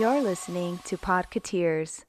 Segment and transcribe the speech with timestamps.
[0.00, 2.04] You're listening to Podcateers.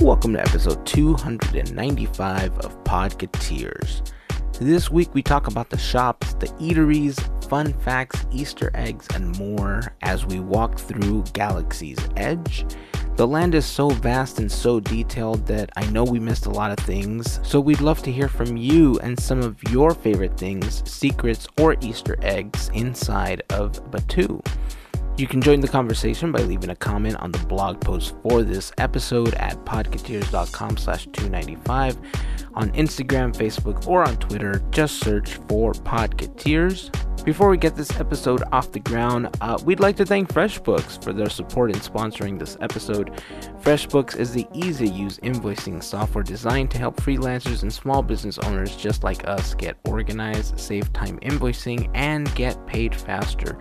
[0.00, 4.12] Welcome to episode 295 of Podcateers.
[4.60, 7.18] This week we talk about the shops, the eateries,
[7.48, 12.64] fun facts, Easter eggs, and more as we walk through Galaxy's Edge.
[13.16, 16.70] The land is so vast and so detailed that I know we missed a lot
[16.70, 20.88] of things, so we'd love to hear from you and some of your favorite things,
[20.88, 24.40] secrets, or Easter eggs inside of Batuu.
[25.18, 28.70] You can join the conversation by leaving a comment on the blog post for this
[28.76, 31.98] episode at podcateers.com slash 295.
[32.52, 36.94] On Instagram, Facebook, or on Twitter, just search for Podcateers.
[37.24, 41.12] Before we get this episode off the ground, uh, we'd like to thank FreshBooks for
[41.12, 43.10] their support in sponsoring this episode.
[43.62, 48.38] FreshBooks is the easy to use invoicing software designed to help freelancers and small business
[48.38, 53.58] owners just like us get organized, save time invoicing, and get paid faster.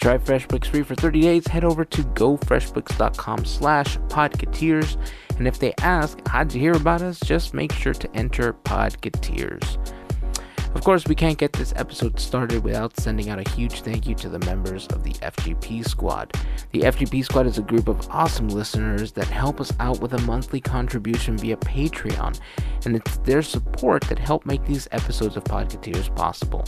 [0.00, 4.96] Try FreshBooks free for 30 days, head over to gofreshbooks.com slash podcateers.
[5.36, 7.20] And if they ask, how'd you hear about us?
[7.20, 9.76] Just make sure to enter podcateers.
[10.74, 14.14] Of course, we can't get this episode started without sending out a huge thank you
[14.14, 16.32] to the members of the FGP Squad.
[16.70, 20.20] The FGP Squad is a group of awesome listeners that help us out with a
[20.22, 22.40] monthly contribution via Patreon,
[22.86, 26.64] and it's their support that help make these episodes of Podcateers possible.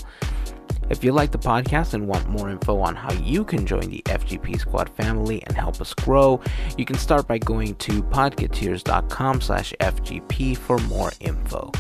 [0.91, 4.03] If you like the podcast and want more info on how you can join the
[4.05, 6.41] FGP Squad family and help us grow,
[6.77, 11.73] you can start by going to podcateers.com slash FGP for more info.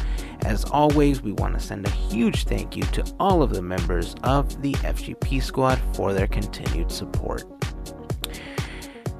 [0.44, 4.14] As always, we want to send a huge thank you to all of the members
[4.22, 7.44] of the FGP Squad for their continued support.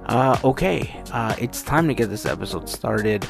[0.07, 3.27] Uh, okay, uh, it's time to get this episode started.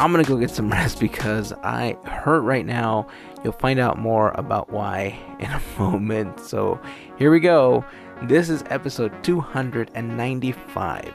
[0.00, 3.08] I'm gonna go get some rest because I hurt right now.
[3.42, 6.38] You'll find out more about why in a moment.
[6.40, 6.80] So
[7.18, 7.84] here we go.
[8.22, 11.14] This is episode 295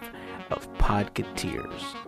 [0.52, 2.03] of Podcateers.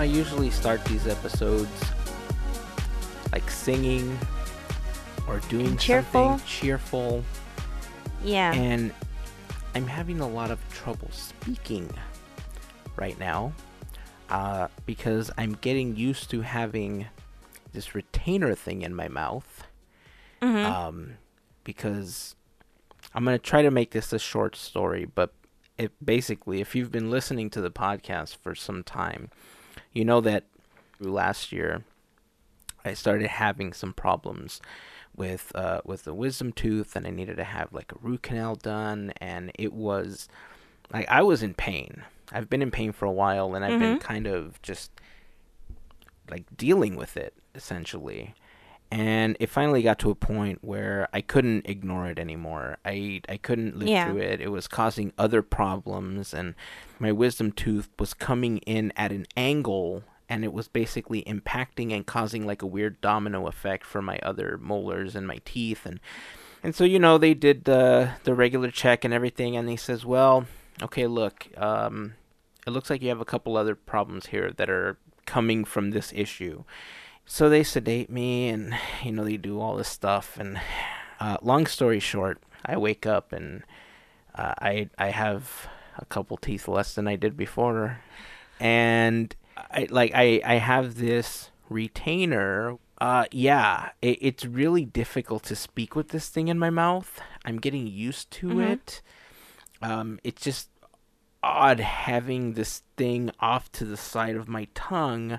[0.00, 1.68] I usually start these episodes
[3.32, 4.18] like singing
[5.28, 6.30] or doing cheerful.
[6.38, 7.24] something cheerful,
[8.24, 8.52] Yeah.
[8.54, 8.92] and
[9.74, 11.88] I'm having a lot of trouble speaking
[12.96, 13.52] right now
[14.30, 17.06] uh, because I'm getting used to having
[17.72, 19.64] this retainer thing in my mouth.
[20.40, 20.64] Mhm.
[20.64, 21.12] Um,
[21.62, 22.36] because
[23.14, 25.34] I'm gonna try to make this a short story, but
[25.76, 29.30] it basically, if you've been listening to the podcast for some time,
[29.92, 30.44] you know that
[30.98, 31.82] last year
[32.84, 34.60] I started having some problems
[35.14, 38.54] with uh, with the wisdom tooth, and I needed to have like a root canal
[38.54, 40.28] done, and it was
[40.92, 42.04] like I was in pain.
[42.32, 44.90] I've been in pain for a while, and I've been kind of just
[46.30, 48.34] like dealing with it essentially.
[48.92, 52.78] And it finally got to a point where I couldn't ignore it anymore.
[52.84, 54.06] I I couldn't live Yeah.
[54.10, 54.40] through it.
[54.40, 56.54] It was causing other problems, and
[56.98, 62.04] my wisdom tooth was coming in at an angle, and it was basically impacting and
[62.04, 65.86] causing like a weird domino effect for my other molars and my teeth.
[65.86, 66.00] And
[66.62, 70.04] and so you know they did the the regular check and everything, and he says,
[70.04, 70.46] well,
[70.82, 72.14] okay, look, um,
[72.66, 76.12] it looks like you have a couple other problems here that are coming from this
[76.12, 76.64] issue.
[77.32, 78.74] So they sedate me, and
[79.04, 80.36] you know they do all this stuff.
[80.36, 80.60] And
[81.20, 83.62] uh, long story short, I wake up and
[84.34, 88.00] uh, I I have a couple teeth less than I did before,
[88.58, 92.78] and I like I I have this retainer.
[93.00, 97.20] Uh, yeah, it, it's really difficult to speak with this thing in my mouth.
[97.44, 98.72] I'm getting used to Mhm.
[98.72, 99.02] it.
[99.80, 100.68] Um, it's just
[101.44, 105.38] odd having this thing off to the side of my tongue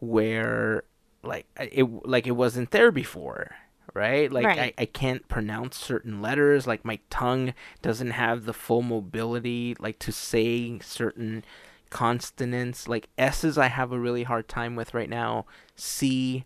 [0.00, 0.84] where
[1.28, 3.54] like it like it wasn't there before
[3.94, 4.30] right?
[4.30, 4.74] Like Right.
[4.78, 6.66] I, I can't pronounce certain letters.
[6.66, 11.42] Like my tongue doesn't have the full mobility like to say certain
[11.90, 12.86] consonants.
[12.86, 15.46] Like s's i have a really hard time with right now.
[15.74, 16.44] C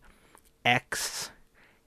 [0.64, 1.30] x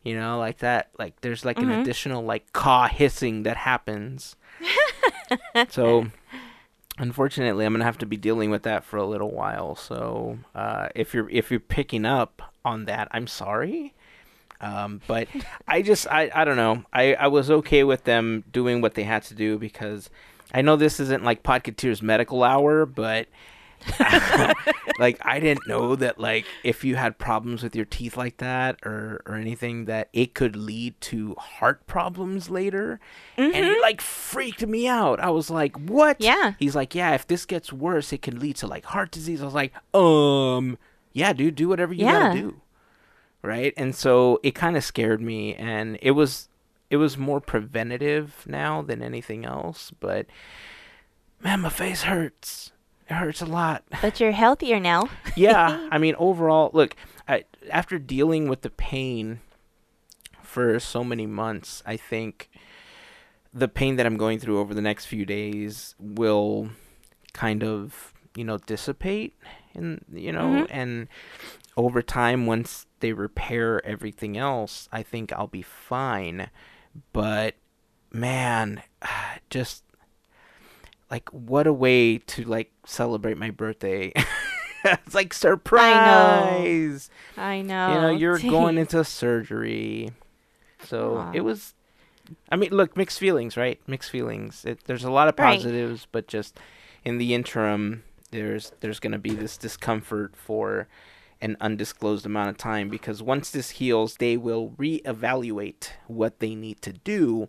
[0.04, 0.90] you know like that.
[1.00, 1.81] Like there's like an Mhm.
[1.81, 4.36] additional like caw hissing that happens.
[5.70, 6.08] So
[6.98, 10.88] unfortunately i'm gonna have to be dealing with that for a little while so uh,
[10.96, 13.94] if you're if you're picking up on that i'm sorry
[14.62, 15.28] um, but
[15.68, 16.86] i just I, I don't know.
[16.94, 20.10] I, I was okay with them doing what they had to do because
[20.54, 23.28] i know this isn't like podcateers medical hour but
[25.00, 28.77] like I didn't know that like if you had problems with your teeth like that
[28.86, 33.00] or or anything that it could lead to heart problems later.
[33.38, 35.19] And it like freaked me out.
[35.19, 36.24] I was like, "What?" Mm-hmm.
[36.44, 36.54] Yeah.
[36.60, 39.45] He's like, "Yeah, if this gets worse, it can lead to like heart disease." I
[39.45, 40.77] was like, "Um,
[41.13, 42.19] yeah, dude, do whatever you Yeah.
[42.19, 42.62] got to do."
[43.42, 43.74] Right?
[43.77, 46.50] And so it kind of scared me and it was
[46.89, 50.25] it was more preventative now than anything else, but
[51.44, 52.72] man, my face hurts.
[53.10, 53.84] It hurts a lot.
[54.02, 55.10] But you're healthier now.
[55.36, 56.96] yeah, I mean, overall, look,
[57.28, 59.42] I, after dealing with the pain
[60.42, 62.50] for so many months, I think
[63.54, 66.69] the pain that I'm going through over the next few days will
[67.34, 69.36] kind of, you know, dissipate
[69.74, 70.68] and you know, Mhm.
[70.69, 71.08] and
[71.78, 76.50] over time once they repair everything else, I think I'll be fine.
[77.13, 77.56] But
[78.12, 78.81] man,
[79.50, 79.84] just
[81.16, 84.12] like what a way to like celebrate my birthday.
[84.84, 87.10] it's like surprise.
[87.38, 87.62] I know.
[87.62, 87.94] I know.
[87.94, 90.12] You know, you're going into surgery.
[90.84, 91.32] So Aw.
[91.34, 91.74] it was
[92.52, 93.80] I mean, look, mixed feelings, right?
[93.88, 94.66] Mixed feelings.
[94.66, 95.58] It, there's a lot of Right.
[95.58, 96.60] positives, but just
[97.06, 100.90] in the interim there's there's going to be this discomfort for
[101.40, 106.82] an undisclosed amount of time because once this heals, they will reevaluate what they need
[106.82, 107.48] to do.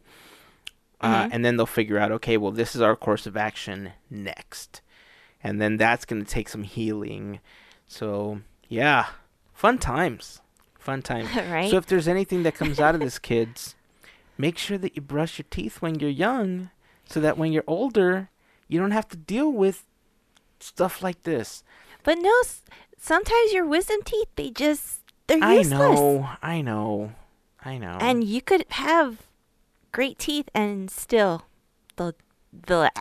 [1.01, 1.29] Uh, Mhm.
[1.33, 4.81] and then they'll figure out, okay, well, this is our course of action next.
[5.45, 7.41] And then that's going to take some healing.
[7.87, 9.07] So, yeah,
[9.53, 10.41] fun times.
[10.79, 11.29] Fun times.
[11.51, 11.71] right?
[11.71, 13.75] So, if there's anything that comes out of this, kids,
[14.39, 16.71] make sure that you brush your teeth when you're young
[17.05, 18.31] so that when you're older,
[18.67, 19.85] you don't have to deal with
[20.61, 21.63] stuff like this.
[22.03, 22.63] but no, s-
[22.99, 25.99] sometimes your wisdom teeth, they just, they're I useless.
[26.01, 26.29] know.
[26.43, 27.13] I know.
[27.65, 27.99] I know.
[28.01, 29.26] And you could have
[29.97, 31.47] great teeth and still
[31.97, 32.15] the
[32.53, 32.93] the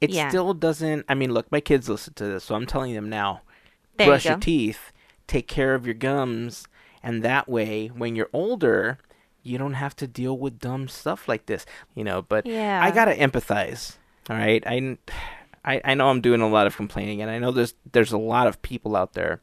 [0.00, 0.28] it yeah.
[0.28, 1.04] still doesn't.
[1.08, 3.42] I mean, look, my kids listen to this, so I'm telling them now.
[3.96, 4.92] there brush you your teeth,
[5.26, 6.68] take care of your gums,
[7.02, 8.98] and that way, when you're older,
[9.42, 11.66] you don't have to deal with dumb stuff like this,
[11.96, 12.22] you know.
[12.22, 12.80] But Yeah.
[12.80, 13.96] I gotta empathize.
[14.30, 14.98] All right, I,
[15.64, 18.18] I, I know I'm doing a lot of complaining, and I know there's there's a
[18.18, 19.40] lot of people out there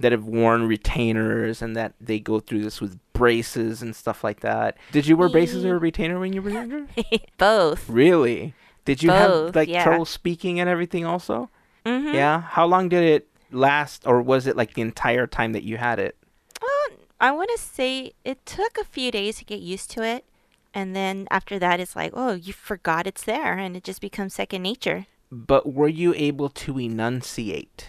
[0.00, 4.40] that have worn retainers and that they go through this with braces and stuff like
[4.40, 4.76] that.
[4.92, 6.86] Did you wear braces or a retainer when you were younger?
[7.38, 7.88] Both.
[7.88, 8.54] really?
[8.84, 9.84] Did you have like yeah.
[9.84, 11.50] trouble speaking and everything also?
[11.84, 12.14] Mm-hmm.
[12.14, 12.40] Yeah.
[12.40, 15.98] How long did it last, or was it like the entire time that you had
[15.98, 16.16] it?
[16.60, 20.24] Well, I want to say it took a few days to get used to it.
[20.72, 23.58] And then after that, it's like, oh, you forgot it's there.
[23.58, 25.06] And it just becomes second nature.
[25.30, 27.88] But were you able to enunciate?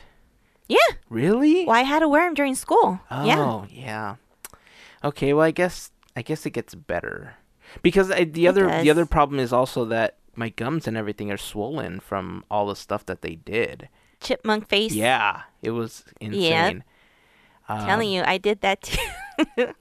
[0.71, 0.95] Yeah.
[1.09, 1.65] Really?
[1.65, 2.99] Well, I had to wear them during school.
[3.11, 3.39] Yeah.
[3.39, 4.15] Oh, yeah.
[5.03, 5.33] Okay.
[5.33, 7.35] Well, I guess I guess it gets better
[7.81, 11.37] because I, the other the other problem is also that my gums and everything are
[11.37, 13.89] swollen from all the stuff that they did.
[14.21, 14.93] Chipmunk face.
[14.93, 16.83] Yeah, it was insane.
[17.67, 19.01] Um, Telling you, I did that too.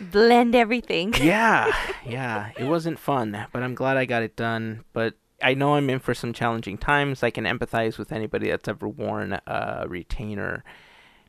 [0.00, 1.14] Blend everything.
[1.20, 1.72] yeah,
[2.06, 2.50] yeah.
[2.58, 4.84] It wasn't fun, but I'm glad I got it done.
[4.92, 7.22] But I know I'm in for some challenging times.
[7.22, 10.64] I can empathize with anybody that's ever worn a retainer.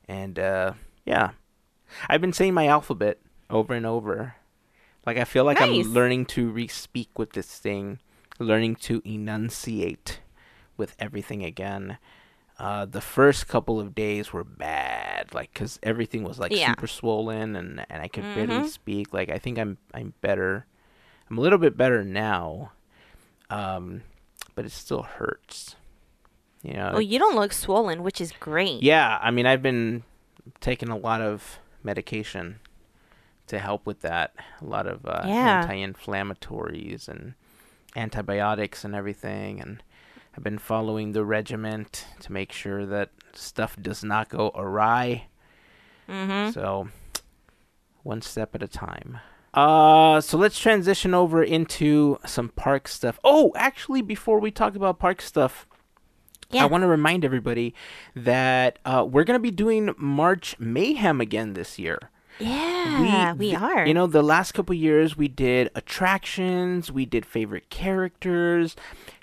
[0.07, 0.74] And uh,
[1.06, 1.31] yeah,
[2.07, 3.19] I've been saying my alphabet
[3.50, 4.36] over and over.
[5.06, 5.86] Like I feel like Nice.
[5.86, 8.00] I'm learning to re-speak with this thing,
[8.39, 10.19] learning to enunciate
[10.77, 11.98] with everything again.
[12.60, 16.69] Uh, the first couple of days were bad, like because everything was like Yeah.
[16.69, 18.68] super swollen and and I could barely Mhm.
[18.68, 19.13] speak.
[19.13, 20.65] Like I think I'm I'm better.
[21.30, 22.71] I'm a little bit better now,
[23.49, 24.03] um,
[24.55, 25.75] but it still hurts.
[26.63, 26.89] You know.
[26.94, 28.81] Well, you don't look swollen, which is great.
[28.83, 30.03] Yeah, I mean, I've been
[30.60, 32.60] taking a lot of medication
[33.48, 34.33] to help with that.
[34.62, 35.62] A lot of uh, Yeah.
[35.62, 37.36] anti-inflammatories and
[37.95, 39.81] antibiotics and everything, and
[40.36, 45.27] I've been following the regiment to make sure that stuff does not go awry.
[46.10, 46.51] Mm-hmm.
[46.51, 46.89] So,
[48.03, 49.19] one step at a time.
[49.57, 53.19] Uh, so let's transition over into some park stuff.
[53.23, 55.65] Oh, actually, before we talk about park stuff,
[56.51, 56.63] Yeah.
[56.63, 57.73] I want to remind everybody
[58.15, 62.11] that uh, we're going to be doing March Mayhem again this year.
[62.39, 63.87] yeah, we, th- are.
[63.87, 68.75] You know, the last couple years we did attractions, we did favorite characters.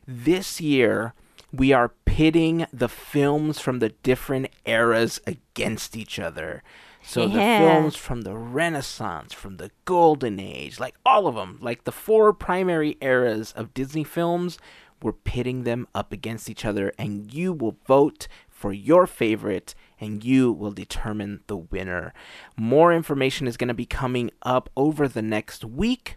[0.06, 1.14] This year
[1.52, 6.64] we are pitting the films from the different eras against each other.
[7.06, 11.84] So the films from the Renaissance, from the Golden Age, like all of them, like
[11.84, 14.58] the four primary eras of Disney films,
[15.02, 20.24] we're pitting them up against each other, and you will vote for your favorite, and
[20.24, 22.14] you will determine the winner.
[22.56, 26.16] More information is going to be coming up over the next week.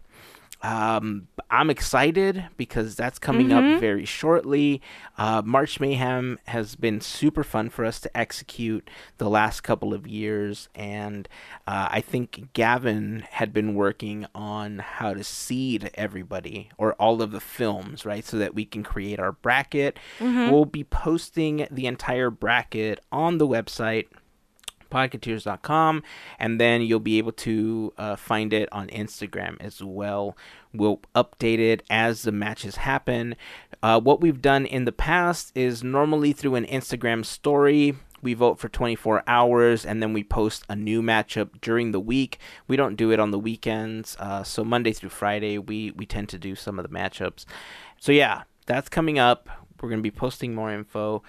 [0.61, 3.75] Um, I'm excited because that's coming Mhm.
[3.75, 4.81] up very shortly.
[5.17, 10.05] Uh, March Mayhem has been super fun for us to execute the last couple of
[10.07, 11.29] years, and
[11.67, 17.31] uh, I think Gavin had been working on how to seed everybody or all of
[17.31, 19.97] the films, right, so that we can create our bracket.
[20.19, 24.07] We'll be posting the entire bracket on the website
[24.89, 26.03] podcateers.com
[26.39, 30.35] and then you'll be able to uh, find it on instagram as well.
[30.73, 33.35] We'll update it as the matches happen.
[33.81, 38.57] Uh, what we've done in the past is normally through an instagram story we vote
[38.57, 42.39] for 24 hours and then we post a new matchup during the week.
[42.67, 46.29] We don't do it on the weekends uh, so monday through friday we, we tend
[46.29, 47.45] to do some of the matchups.
[47.99, 49.49] So yeah that's coming up.
[49.81, 51.23] We're going to be posting more info.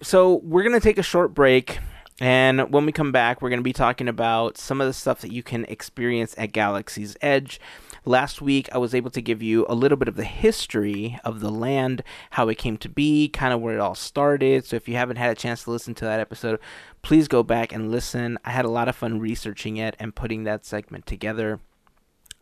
[0.00, 1.80] So we're going to take a short break
[2.20, 5.20] and when we come back, we're going to be talking about some of the stuff
[5.22, 7.60] that you can experience at Galaxy's Edge.
[8.04, 11.40] Last week, I was able to give you a little bit of the history of
[11.40, 14.64] the land, how it came to be, kind of where it all started.
[14.64, 16.60] So if you haven't had a chance to listen to that episode,
[17.02, 18.38] please go back and listen.
[18.44, 21.60] I had a lot of fun researching it and putting that segment together.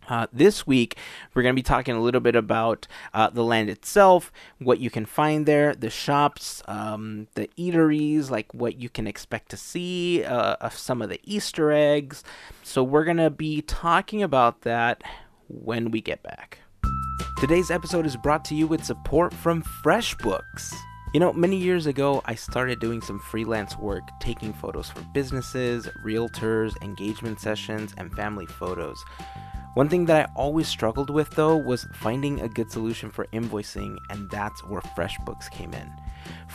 [0.09, 0.97] Uh, this week,
[1.33, 4.91] we're going to be talking a little bit about uh, the land itself, what you
[4.91, 10.25] can find there, the shops, um, the eateries, like what you can expect to see,
[10.25, 12.25] uh, of some of the Easter eggs.
[12.63, 15.03] So, we're going to be talking about that
[15.49, 16.59] when we get back.
[17.39, 20.73] Today's episode is brought to you with support from FreshBooks.
[21.13, 25.87] You know, many years ago, I started doing some freelance work, taking photos for businesses,
[26.07, 29.05] realtors, engagement sessions, and family photos.
[29.75, 33.97] One thing that I always struggled with though was finding a good solution for invoicing,
[34.11, 35.91] and that's where FreshBooks came in.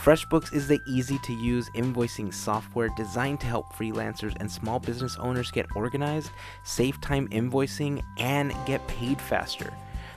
[0.00, 5.16] FreshBooks is the easy to use invoicing software designed to help freelancers and small business
[5.18, 6.30] owners get organized,
[6.62, 9.72] save time invoicing, and get paid faster.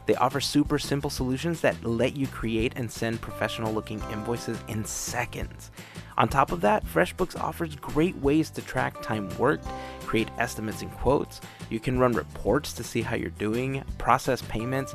[0.05, 4.85] They offer super simple solutions that let you create and send professional looking invoices in
[4.85, 5.71] seconds.
[6.17, 9.65] On top of that, FreshBooks offers great ways to track time worked,
[10.11, 11.39] create estimates and quotes.
[11.69, 14.93] You can run reports to see how you're doing, process payments,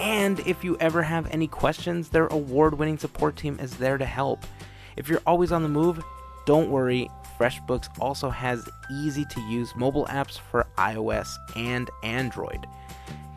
[0.00, 4.06] and if you ever have any questions, their award winning support team is there to
[4.06, 4.46] help.
[4.96, 6.02] If you're always on the move,
[6.46, 7.10] don't worry.
[7.38, 12.66] FreshBooks also has easy to use mobile apps for iOS and Android.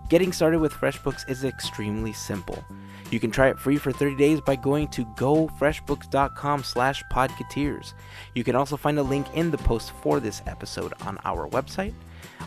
[0.07, 2.63] Getting started with FreshBooks is extremely simple.
[3.09, 7.93] You can try it free for 30 days by going to gofreshbooks.com slash podcateers.
[8.35, 11.93] You can also find a link in the post for this episode on our website.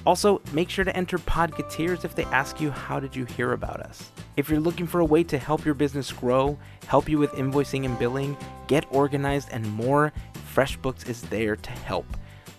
[0.07, 3.81] Also, make sure to enter Podcateers if they ask you how did you hear about
[3.81, 4.11] us.
[4.37, 7.85] If you're looking for a way to help your business grow, help you with invoicing
[7.85, 8.37] and billing,
[8.67, 10.13] get organized, and more,
[10.55, 12.07] FreshBooks is there to help.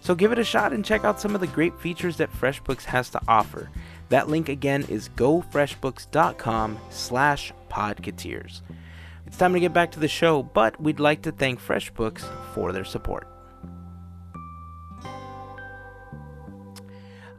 [0.01, 2.85] So give it a shot and check out some of the great features that FreshBooks
[2.85, 3.69] has to offer.
[4.11, 7.53] That link again is gofreshbooks.com slash.
[9.25, 12.19] It's time to get back to the show, but we'd like to thank FreshBooks
[12.53, 13.25] for their support.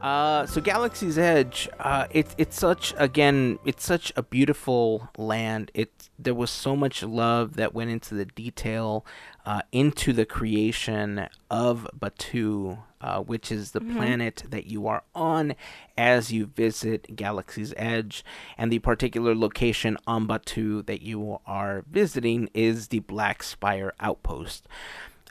[0.01, 5.69] Uh, so Galaxy's Edge, uh, it's it's such again, it's such a beautiful land.
[5.75, 9.05] It there was so much love that went into the detail,
[9.45, 15.55] uh, into the creation of Batuu, uh, which is the planet that you are on
[15.97, 18.23] as you visit Galaxy's Edge,
[18.57, 24.67] and the particular location on Batuu that you are visiting is the Black Spire Outpost.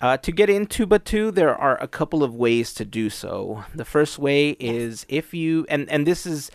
[0.00, 3.64] Uh, to get into Batuu, there are a couple of ways to do so.
[3.74, 6.50] The first way is if you, and, and this is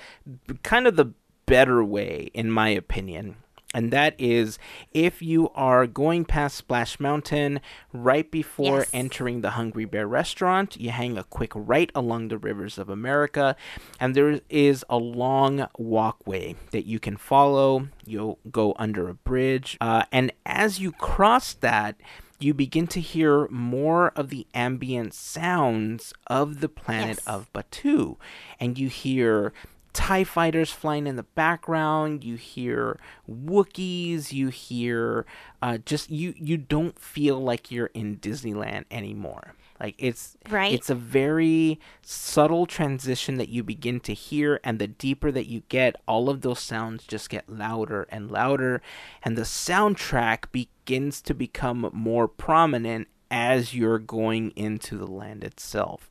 [0.63, 1.13] kind of the
[1.45, 3.37] better way, in my opinion,
[3.77, 4.57] and that is
[4.91, 7.59] if you are going past Splash Mountain
[7.93, 8.89] right before Yes.
[9.03, 13.55] entering the Hungry Bear restaurant, you hang a quick right along the rivers of America,
[13.99, 17.87] and there is a long walkway that you can follow.
[18.05, 21.93] You'll go under a bridge, uh, and as you cross that,
[22.39, 27.27] you begin to hear more of the ambient sounds of the planet Yes.
[27.27, 28.17] of Batuu.
[28.59, 29.53] And you hear
[29.97, 35.25] TIE fighters flying in the background, you hear Wookiees, you hear
[35.59, 39.55] uh, just, you, you don't feel like you're in Disneyland anymore.
[39.79, 40.71] Like it's Right.
[40.73, 45.61] it's a very subtle transition that you begin to hear, and the deeper that you
[45.67, 48.81] get, all of those sounds just get louder and louder,
[49.23, 56.09] and the soundtrack begins to become more prominent as you're going into the land itself.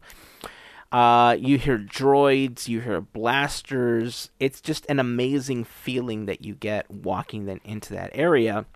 [0.93, 4.31] Uh, you hear droids, you hear blasters.
[4.38, 8.66] It's just an amazing feeling that you get walking then into that area.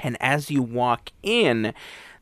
[0.00, 1.74] And as you walk in,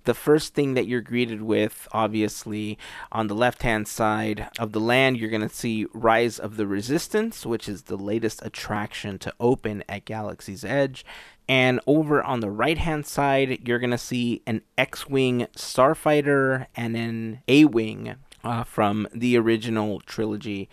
[0.04, 2.78] the first thing that you're greeted with, obviously,
[3.12, 6.66] on the left hand side of the land, you're going to see Rise of the
[6.66, 11.04] Resistance, which is the latest attraction to open at Galaxy's Edge.
[11.48, 16.66] And over on the right hand side, you're going to see an X Wing Starfighter
[16.74, 20.68] and an A Wing uh, from the original trilogy.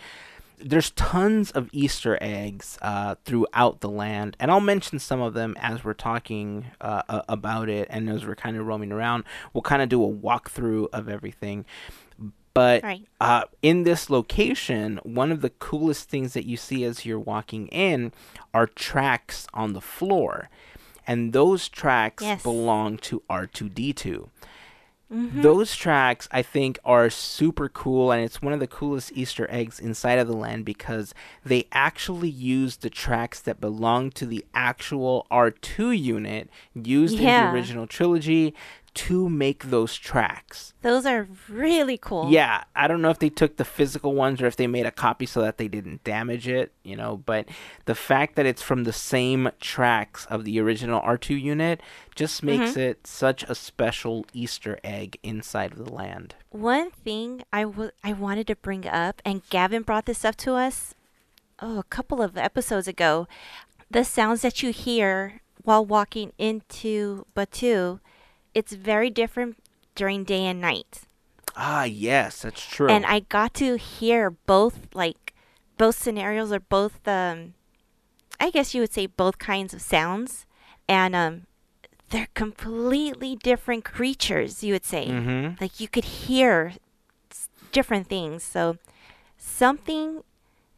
[0.60, 5.56] There's tons of Easter eggs uh, throughout the land, and I'll mention some of them
[5.60, 9.26] as we're talking uh, about it and as we're kind of roaming around.
[9.54, 11.66] We'll kind of do a walkthrough of everything.
[12.54, 13.06] But Right.
[13.20, 17.68] uh, in this location, one of the coolest things that you see as you're walking
[17.70, 18.14] in
[18.54, 20.50] are tracks on the floor.
[21.08, 22.44] And those tracks Yes.
[22.44, 24.30] belong to R2D2.
[25.14, 25.42] Mm-hmm.
[25.42, 29.80] Those tracks, I think, are super cool, and it's one of the coolest Easter eggs
[29.80, 31.14] inside of the land because
[31.46, 37.52] they actually use the tracks that belong to the actual R2 unit used in the
[37.52, 38.56] original trilogy
[38.94, 40.74] to make those tracks.
[40.82, 42.30] Those are really cool.
[42.30, 44.92] Yeah, I don't know if they took the physical ones or if they made a
[44.92, 47.48] copy so that they didn't damage it, you know, but
[47.86, 51.82] the fact that it's from the same tracks of the original R2 unit
[52.16, 52.60] just mm-hmm.
[52.60, 56.36] makes it such a special Easter egg inside of the land.
[56.50, 60.54] One thing I wa- I wanted to bring up, and Gavin brought this up to
[60.54, 60.94] us
[61.60, 63.28] oh, a couple of episodes ago.
[63.90, 68.00] The sounds that you hear while walking into Batuu,
[68.54, 69.58] it's very different
[69.96, 71.02] during day and night.
[71.56, 72.90] Ah, yes, that's true.
[72.90, 75.34] And I got to hear both, like,
[75.78, 77.54] both scenarios or both, um,
[78.40, 80.46] I guess you would say both kinds of sounds.
[80.88, 81.44] And um,
[82.10, 85.08] they're completely different creatures, you would say.
[85.08, 85.62] Mhm.
[85.62, 86.74] Like, you could hear
[87.72, 88.44] different things.
[88.44, 88.78] So,
[89.38, 90.24] something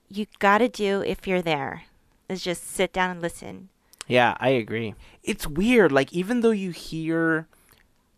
[0.09, 1.83] you gotta do if you're there
[2.29, 3.69] is just sit down and listen.
[4.07, 4.93] Yeah, I agree.
[5.23, 5.91] It's weird.
[5.91, 7.47] Like even though you hear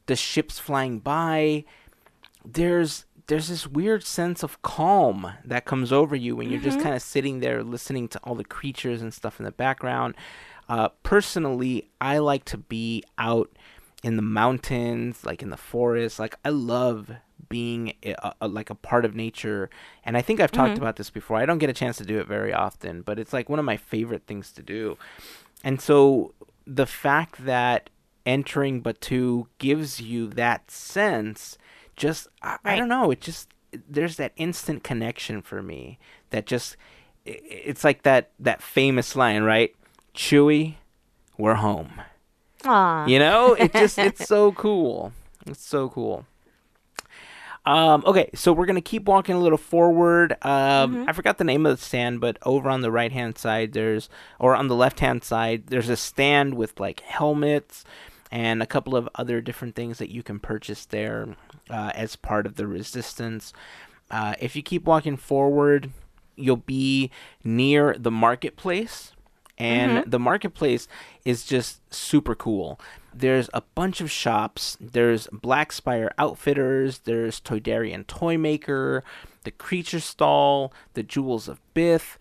[0.08, 1.64] the ships flying by,
[2.44, 6.96] there's there's this weird sense of calm that comes over you when you're just kind
[6.96, 10.16] of sitting there listening to all the creatures and stuff in the background.
[10.70, 13.52] Uh, personally, I like to be out
[14.02, 16.20] in the mountains, like in the forest.
[16.20, 17.12] Like I love
[17.50, 19.70] being a, a, like a part of nature,
[20.06, 21.38] and I think I've talked about this before.
[21.38, 23.66] I don't get a chance to do it very often, but it's like one of
[23.66, 24.98] my favorite things to do.
[25.64, 26.34] And so
[26.66, 27.90] the fact that
[28.28, 31.58] entering Batuu gives you that sense,
[31.96, 33.50] just I, I don't know, it just
[33.90, 35.98] there's that instant connection for me
[36.30, 36.78] that just
[37.26, 39.74] it's like that that famous line, right?
[40.14, 40.76] Chewie,
[41.38, 42.02] we're home.
[42.66, 43.06] Aw.
[43.06, 45.14] You know, it just it's so cool.
[45.46, 46.26] It's so cool.
[47.66, 50.38] Um, okay, so we're gonna keep walking a little forward.
[50.42, 53.74] Um, I forgot the name of the stand, but over on the right hand side,
[53.74, 57.84] there's or on the left hand side, there's a stand with like helmets
[58.32, 61.36] and a couple of other different things that you can purchase there
[61.70, 63.54] uh, as part of the resistance.
[64.12, 65.92] Uh, if you keep walking forward,
[66.36, 67.10] you'll be
[67.44, 69.14] near the marketplace
[69.58, 70.88] and the marketplace
[71.26, 72.80] is just super cool.
[73.14, 74.78] There's a bunch of shops.
[74.80, 77.00] There's Black Spire Outfitters.
[77.00, 79.04] There's Toydarian Toy Maker,
[79.44, 82.18] the Creature Stall, the Jewels of Bith.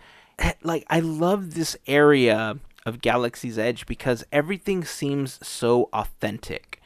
[0.63, 6.81] Like I love this area of Galaxy's Edge because everything seems so authentic,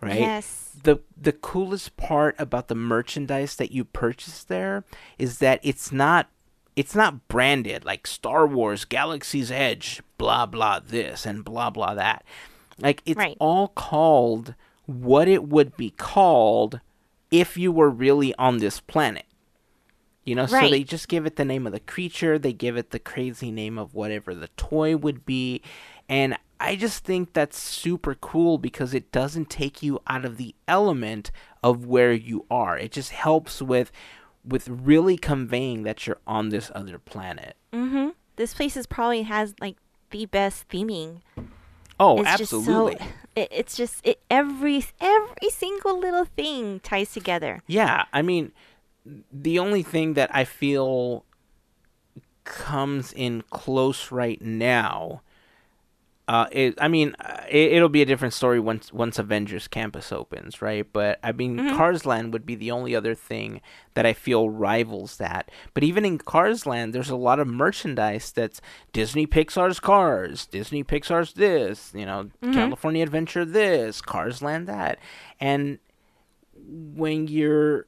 [0.00, 0.20] right?
[0.20, 0.70] Yes.
[0.82, 4.84] the the coolest part about the merchandise that you purchase there
[5.18, 6.28] is that it's not
[6.74, 12.24] it's not branded like Star Wars Galaxy's Edge blah blah this and blah blah that.
[12.78, 13.36] Like it's Right.
[13.38, 14.54] all called
[14.86, 16.80] what it would be called
[17.30, 19.26] if you were really on this planet.
[20.24, 22.90] You know, so they just give it the name of the creature, they give it
[22.90, 25.62] the crazy name of whatever the toy would be.
[26.08, 30.54] And I just think that's super cool because it doesn't take you out of the
[30.68, 32.78] element of where you are.
[32.78, 33.90] It just helps with
[34.44, 37.56] with really conveying that you're on this other planet.
[37.72, 38.10] Mm-hmm.
[38.36, 39.76] This place is probably has like
[40.10, 41.22] the best theming.
[41.98, 42.94] Oh, it's absolutely.
[42.94, 47.60] just so it, it's just it, every every single little thing ties together.
[47.66, 48.52] Yeah, I mean,
[49.04, 51.24] the only thing that I feel
[52.44, 55.22] comes in close right now,
[56.28, 60.12] uh, it, I mean, uh, it, it'll be a different story once once Avengers Campus
[60.12, 60.86] opens, right?
[60.90, 63.60] But I mean, Cars Land would be the only other thing
[63.94, 65.50] that I feel rivals that.
[65.74, 68.60] But even in Cars Land, there's a lot of merchandise that's
[68.92, 74.98] Disney Pixar's Cars, Disney Pixar's this, you know, California Adventure this, Cars Land that,
[75.40, 75.80] and
[76.54, 77.86] when you're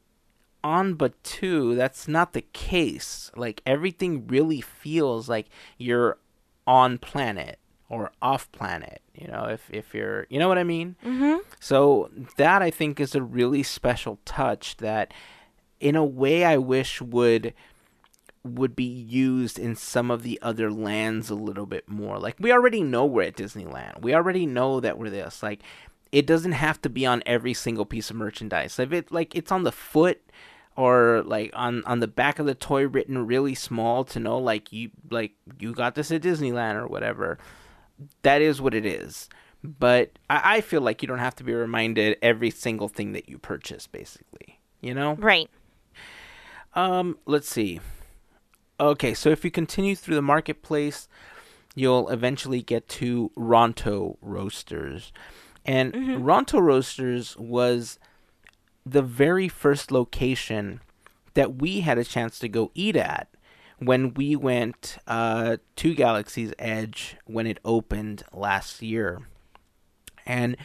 [0.65, 3.31] on Batuu, that's not the case.
[3.37, 5.47] Like everything really feels like
[5.79, 6.19] you're
[6.67, 7.59] on planet
[7.91, 9.03] or off planet.
[9.15, 10.97] You know, if if you're, you know what I mean.
[11.05, 11.41] Mhm.
[11.61, 15.13] So that I think is a really special touch that,
[15.79, 17.53] in a way, I wish would
[18.43, 22.19] would be used in some of the other lands a little bit more.
[22.19, 24.03] Like we already know we're at Disneyland.
[24.03, 25.43] We already know that we're this.
[25.43, 25.61] Like
[26.13, 28.79] it doesn't have to be on every single piece of merchandise.
[28.79, 30.21] If it like it's on the foot
[30.77, 34.73] or like on on the back of the toy written really small to know like
[34.73, 37.39] you like you got this at Disneyland or whatever.
[38.23, 39.29] That is what it is.
[39.65, 43.31] But I, I feel like you don't have to be reminded every single thing that
[43.31, 44.61] you purchase, basically.
[44.83, 45.15] You know?
[45.15, 45.49] Right.
[46.75, 47.81] Um, let's see.
[48.79, 51.09] Okay, so if you continue through the marketplace,
[51.75, 55.13] you'll eventually get to Ronto Roasters.
[55.65, 57.99] And Ronto Roasters was
[58.87, 60.81] the very first location
[61.35, 63.29] that we had a chance to go eat at
[63.79, 69.23] when we went uh, to Galaxy's Edge when it opened last year.
[70.27, 70.57] And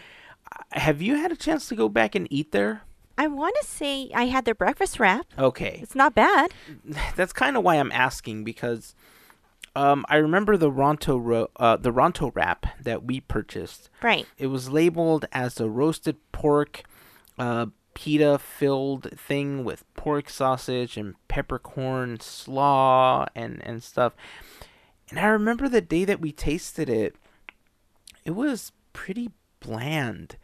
[0.51, 2.84] uh, have you had a chance to go back and eat there?
[3.17, 5.25] I want to say I had their breakfast wrap.
[5.38, 5.79] Okay.
[5.82, 6.53] It's not bad.
[7.15, 8.95] that's kind of why I'm asking because
[9.75, 13.89] um, I remember the Ronto ro- uh, the Ronto wrap that we purchased.
[14.01, 14.25] Right.
[14.38, 16.84] It was labeled as a roasted pork
[17.38, 17.67] uh,
[17.99, 24.13] pita filled thing with pork sausage and peppercorn slaw and and stuff.
[25.09, 27.17] And I remember the day that we tasted it,
[28.23, 30.38] it was pretty bland.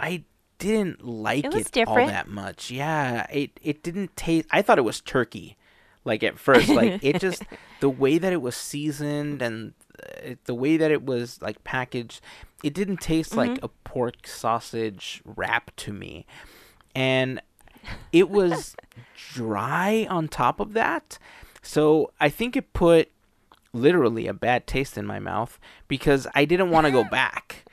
[0.00, 0.24] I
[0.58, 2.70] didn't like It it, all that much.
[2.70, 4.48] Yeah, it it didn't taste.
[4.50, 5.58] I thought it was turkey,
[6.06, 6.70] like at first.
[6.70, 7.42] Like it just
[7.80, 12.22] the way that it was seasoned and uh, the way that it was like packaged,
[12.64, 16.24] it didn't taste like a pork sausage wrap to me,
[16.98, 17.40] and
[18.12, 18.74] it was
[19.32, 21.18] dry on top of that.
[21.62, 23.10] So I think it put
[23.72, 27.64] literally a bad taste in my mouth because I didn't want to go back.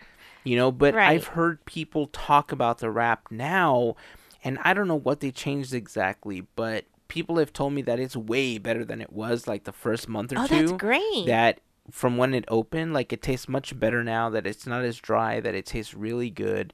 [0.43, 1.09] You know, but Right.
[1.09, 3.95] I've heard people talk about the wrap now
[4.43, 8.15] and I don't know what they changed exactly, but people have told me that it's
[8.15, 10.55] way better than it was like the first month or Oh, two.
[10.55, 11.25] that's great.
[11.25, 14.29] That from when it opened, like it tastes much better now.
[14.29, 15.39] That it's not as dry.
[15.39, 16.73] That it tastes really good.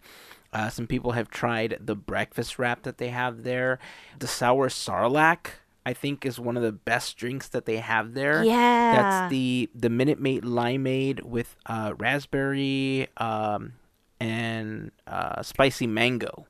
[0.54, 3.80] Uh, some people have tried the breakfast wrap that they have there.
[4.20, 5.48] The sour sarlacc,
[5.86, 8.44] I think, is one of the best drinks that they have there.
[8.44, 8.92] Yeah.
[9.02, 13.74] That's the the Minute Maid limeade with uh, raspberry um,
[14.20, 16.46] and uh, spicy mango.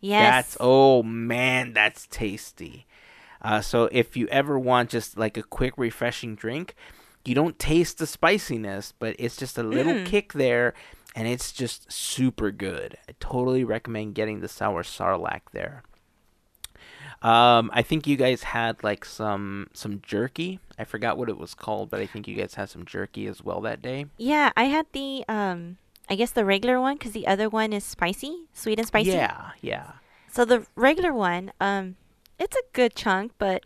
[0.00, 0.46] yes.
[0.46, 2.86] That's oh man, that's tasty.
[3.42, 6.74] Uh, so if you ever want just like a quick refreshing drink,
[7.24, 10.06] you don't taste the spiciness, but it's just a little Mm.
[10.06, 10.74] kick there,
[11.14, 12.96] and it's just super good.
[13.08, 15.82] I totally recommend getting the sour sarlacc there.
[17.22, 20.58] Um, I think you guys had like some some jerky.
[20.78, 23.44] I forgot what it was called, but I think you guys had some jerky as
[23.44, 24.06] well that day.
[24.16, 25.76] Yeah, I had the um
[26.08, 29.10] I guess the regular one cuz the other one is spicy, sweet and spicy.
[29.10, 29.92] Yeah, yeah.
[30.28, 31.96] So the regular one um
[32.38, 33.64] it's a good chunk, but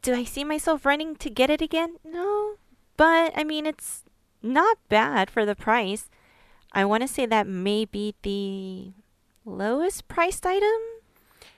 [0.00, 1.96] do I see myself running to get it again?
[2.02, 2.54] No.
[2.96, 4.04] But I mean it's
[4.42, 6.08] not bad for the price.
[6.72, 8.92] I want to say that may be the
[9.44, 10.80] lowest priced item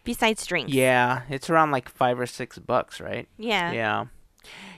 [0.04, 0.72] besides drinks.
[0.72, 3.28] Yeah, it's around like five or six bucks, right?
[3.38, 3.72] Yeah.
[3.72, 4.04] Yeah.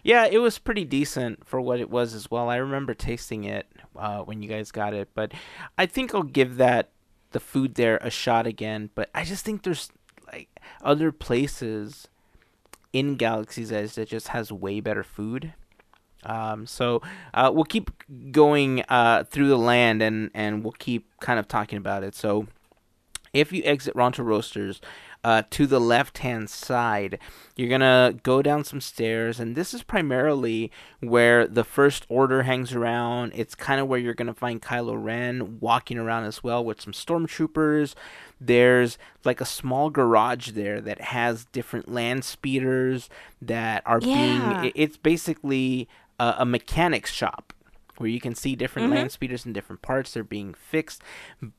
[0.03, 2.49] Yeah, it was pretty decent for what it was as well.
[2.49, 3.67] I remember tasting it
[3.97, 5.33] uh, when you guys got it, but
[5.79, 6.91] I think I'll give that
[7.31, 8.91] the food there a shot again.
[8.95, 9.91] But I just think there's
[10.33, 10.49] like
[10.83, 12.09] other places
[12.93, 15.55] in Galaxy's Edge that just has way better food.
[16.25, 17.03] Um, so
[17.35, 17.91] uh, we'll keep
[18.31, 22.15] going uh, through the land and, and we'll keep kind of talking about it.
[22.15, 22.47] So
[23.33, 24.81] if you exit Ronto Roasters
[25.25, 27.19] uh, to the left hand side,
[27.57, 32.75] you're gonna go down some stairs, and this is primarily where the First Order hangs
[32.75, 33.33] around.
[33.35, 36.93] It's kind of where you're gonna find Kylo Ren walking around as well with some
[36.93, 37.95] stormtroopers.
[38.41, 43.09] There's like a small garage there that has different land speeders
[43.41, 44.61] that are Yeah.
[44.61, 44.73] being.
[44.75, 45.89] It's basically
[46.23, 47.53] a, a mechanics shop
[47.99, 48.95] where you can see different Mhm.
[48.97, 50.13] land speeders and different parts.
[50.13, 51.03] They're being fixed.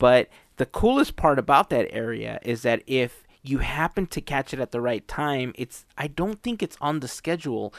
[0.06, 4.60] But the coolest part about that area is that if you happen to catch it
[4.62, 7.74] at the right time it's i don't think it's on the schedule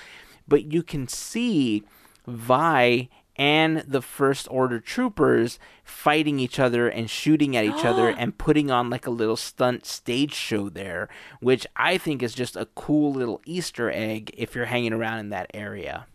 [0.46, 1.82] but you can see
[2.26, 8.36] vi and the first order troopers fighting each other and shooting at each other and
[8.36, 11.08] putting on like a little stunt stage show there
[11.40, 15.30] which i think is just a cool little easter egg if you're hanging around in
[15.30, 16.06] that area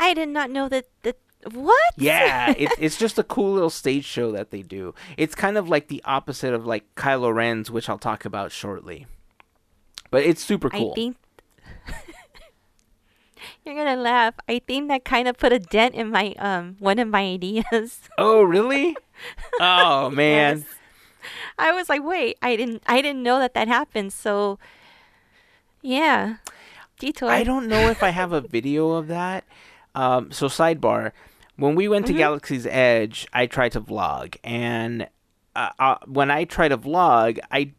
[0.00, 1.16] I did not know that that
[1.52, 1.94] what?
[1.96, 4.94] yeah, it's it's just a cool little stage show that they do.
[5.16, 9.06] It's kind of like the opposite of like Kylo Ren's, which I'll talk about shortly.
[10.10, 10.92] But it's super cool.
[10.92, 11.16] I think
[13.64, 14.34] You're gonna laugh.
[14.48, 18.00] I think that kind of put a dent in my um one of my ideas.
[18.18, 18.96] Oh, really?
[19.60, 20.58] oh man.
[20.58, 20.66] Yes.
[21.58, 24.12] I was like, wait, I didn't, I didn't know that that happened.
[24.14, 24.58] So,
[25.82, 26.36] yeah,
[26.98, 27.30] detour.
[27.30, 29.44] I don't know if I have a video of that.
[29.94, 31.12] Um, so sidebar,
[31.56, 32.18] when we went to Mhm.
[32.18, 35.08] Galaxy's Edge, I tried to vlog, and
[35.56, 37.72] uh, uh, when I try to vlog, I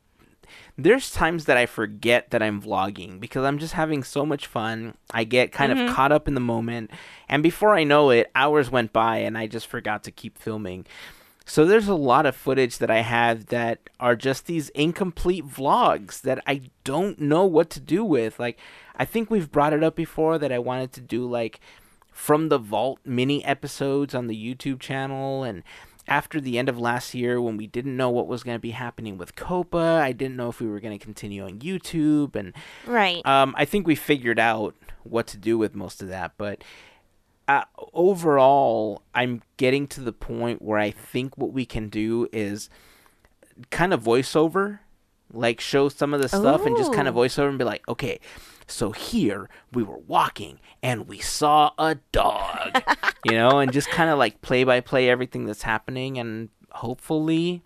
[0.77, 4.95] there's times that I forget that I'm vlogging because I'm just having so much fun.
[5.13, 5.87] I get kind Mhm.
[5.89, 6.91] of caught up in the moment,
[7.29, 10.85] and before I know it, hours went by, and I just forgot to keep filming.
[11.45, 16.21] So there's a lot of footage that I have that are just these incomplete vlogs
[16.21, 18.39] that I don't know what to do with.
[18.39, 18.57] Like
[18.95, 21.59] I think we've brought it up before that I wanted to do like
[22.11, 25.63] from the vault mini episodes on the YouTube channel and
[26.07, 28.71] after the end of last year when we didn't know what was going to be
[28.71, 32.53] happening with COPPA, I didn't know if we were going to continue on YouTube and
[32.85, 33.25] right.
[33.25, 36.63] um, I think we figured out what to do with most of that, but
[37.47, 42.69] uh, overall, I'm getting to the point where I think what we can do is
[43.71, 44.79] kind of voiceover,
[45.33, 48.19] like show some of the stuff and just kind of voiceover and be like, okay,
[48.71, 52.81] so here we were walking and we saw a dog,
[53.25, 57.61] you know, and just kind of like play by play everything that's happening and hopefully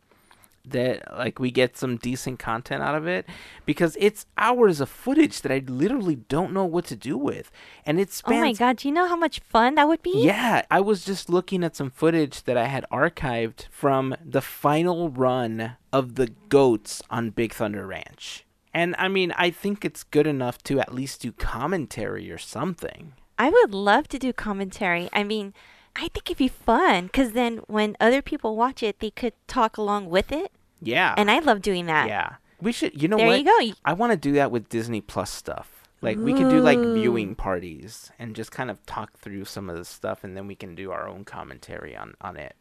[0.70, 3.26] that like we get some decent content out of it
[3.66, 7.52] because it's hours of footage that I literally don't know what to do with
[7.86, 10.24] and it oh my god, do you know how much fun that would be?
[10.24, 15.10] yeah, I was just looking at some footage that I had archived from the final
[15.10, 18.45] run of the goats on Big Thunder Ranch.
[18.76, 23.14] And I mean, I think it's good enough to at least do commentary or something.
[23.40, 25.08] I would love to do commentary.
[25.14, 25.54] I mean,
[25.96, 29.78] I think it'd be fun because then when other people watch it, they could talk
[29.78, 30.52] along with it.
[30.82, 31.14] Yeah.
[31.16, 32.10] And I love doing that.
[32.10, 32.36] yeah.
[32.62, 33.40] We should, you know there what?
[33.40, 33.78] you go.
[33.86, 35.72] I want to do that with Disney Plus stuff.
[36.02, 39.78] Like we could do like viewing parties and just kind of talk through some of
[39.78, 42.56] the stuff and then we can do our own commentary on on it.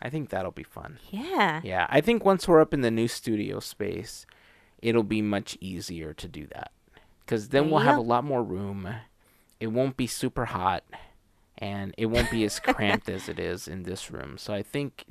[0.00, 0.98] I think that'll be fun.
[1.10, 1.60] Yeah.
[1.64, 4.24] Yeah, I think once we're up in the new studio space,
[4.82, 6.72] it'll be much easier to do that.
[7.26, 8.88] Cuz then we'll you have a lot more room.
[9.58, 10.84] It won't be super hot
[11.58, 14.36] and it won't be as cramped as it is in this room.
[14.38, 15.04] So I think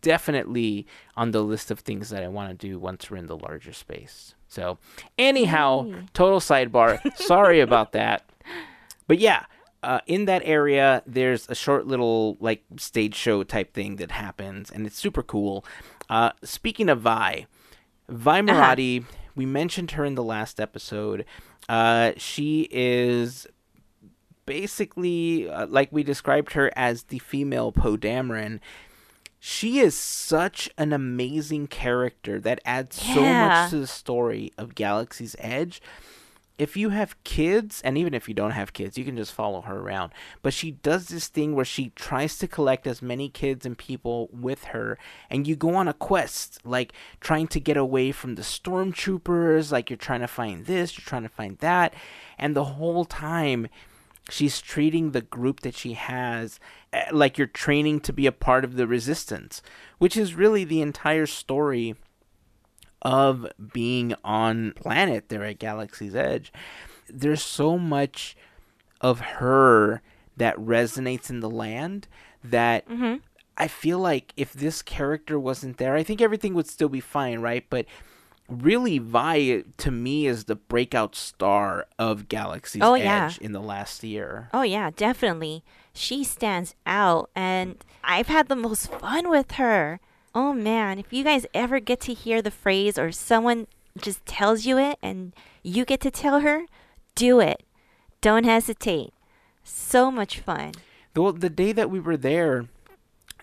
[0.00, 3.36] definitely on the list of things that I want to do once we're in the
[3.36, 4.34] larger space.
[4.48, 4.78] So,
[5.18, 6.06] anyhow, Yay.
[6.14, 7.00] total sidebar.
[7.16, 8.24] Sorry about that.
[9.06, 9.44] But yeah,
[9.82, 14.70] uh, in that area, there's a short little like stage show type thing that happens,
[14.70, 15.64] and it's super cool.
[16.08, 17.46] Uh, speaking of Vi,
[18.08, 21.24] Vi Moradi, we mentioned her in the last episode.
[21.68, 23.46] Uh, she is
[24.46, 28.60] basically uh, like we described her as the female Poe Dameron.
[29.38, 35.36] She is such an amazing character that adds so much to the story of Galaxy's
[35.38, 35.80] Edge.
[36.58, 39.60] If you have kids, and even if you don't have kids, you can just follow
[39.60, 40.12] her around.
[40.42, 44.28] But she does this thing where she tries to collect as many kids and people
[44.32, 44.98] with her,
[45.30, 49.88] and you go on a quest, like trying to get away from the stormtroopers, like
[49.88, 51.94] you're trying to find this, you're trying to find that,
[52.36, 53.68] and the whole time
[54.30, 56.60] she's treating the group that she has
[56.92, 59.62] eh, like you're training to be a part of the resistance,
[59.98, 61.94] which is really the entire story
[63.02, 66.52] of being on planet there at Galaxy's Edge.
[67.08, 68.36] There's so much
[69.00, 70.02] of her
[70.36, 72.08] that resonates in the land
[72.44, 73.20] that Mhm.
[73.56, 77.40] I feel like if this character wasn't there, I think everything would still be fine,
[77.40, 77.64] right?
[77.68, 77.86] But
[78.48, 83.30] really Vi to me is the breakout star of Galaxy's Oh, Edge yeah.
[83.40, 84.48] in the last year.
[84.54, 85.64] Oh yeah, definitely.
[85.92, 90.00] She stands out and I've had the most fun with her.
[90.34, 93.66] Oh man, if you guys ever get to hear the phrase or someone
[94.00, 96.66] just tells you it and you get to tell her,
[97.14, 97.62] do it.
[98.20, 99.12] Don't hesitate.
[99.64, 100.72] So much fun.
[101.16, 102.66] Well, the day that we were there,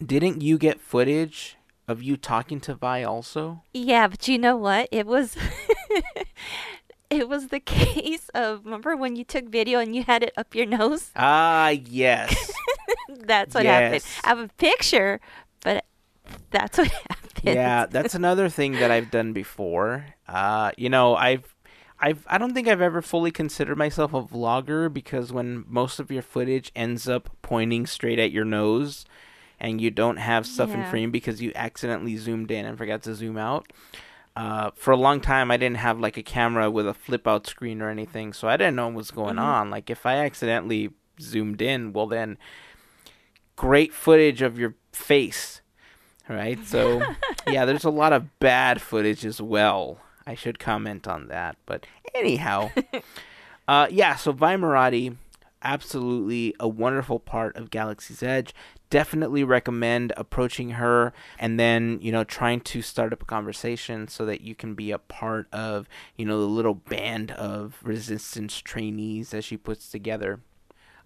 [0.03, 3.63] didn't you get footage of you talking to Vi also?
[3.73, 4.87] Yeah, but you know what?
[4.91, 5.35] It was
[7.09, 10.55] it was the case of remember when you took video and you had it up
[10.55, 11.11] your nose?
[11.15, 12.51] Ah, yes.
[13.09, 14.03] That's what happened.
[14.03, 14.19] Yes.
[14.23, 15.19] I have a picture,
[15.61, 15.85] but
[16.51, 17.31] that's what happened.
[17.43, 20.05] yeah, that's another thing that I've done before.
[20.27, 21.55] Uh, you know, I've
[21.99, 26.11] I've I don't think I've ever fully considered myself a vlogger because when most of
[26.11, 29.05] your footage ends up pointing straight at your nose
[29.59, 33.15] and you don't have stuff in frame because you accidentally zoomed in and forgot to
[33.15, 33.71] zoom out.
[34.35, 37.47] Uh, for a long time, I didn't have like a camera with a flip out
[37.47, 39.41] screen or anything, so I didn't know what was going Mhm.
[39.43, 39.69] on.
[39.69, 40.89] Like if I accidentally
[41.21, 42.37] zoomed in, well then,
[43.55, 45.61] great footage of your face,
[46.29, 46.63] right?
[46.65, 47.01] So
[47.47, 49.99] yeah, there's a lot of bad footage as well.
[50.27, 51.85] I should comment on that, but
[52.15, 52.71] anyhow,
[53.67, 54.15] uh, yeah.
[54.15, 55.15] So Vi Moradi,
[55.61, 58.53] absolutely a wonderful part of Galaxy's Edge.
[58.89, 64.25] Definitely recommend approaching her and then, you know, trying to start up a conversation so
[64.25, 69.31] that you can be a part of, you know, the little band of resistance trainees
[69.31, 70.39] that she puts together.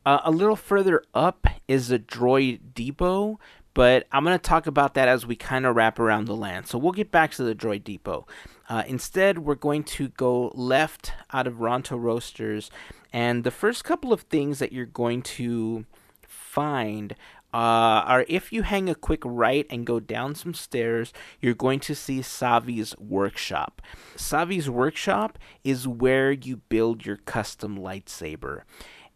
[0.06, 3.40] Uh, a little further up is the droid depot,
[3.74, 6.68] but I'm going to talk about that as we kind of wrap around the land.
[6.68, 8.28] So we'll get back to the droid depot.
[8.68, 12.70] Uh, instead, we're going to go left out of Ronto Roasters,
[13.12, 15.86] and the first couple of things that you're going to
[16.28, 17.16] find
[17.54, 21.80] uh, are if you hang a quick right and go down some stairs, you're going
[21.80, 23.82] to see Savi's workshop.
[24.16, 28.62] Savi's workshop is where you build your custom lightsaber,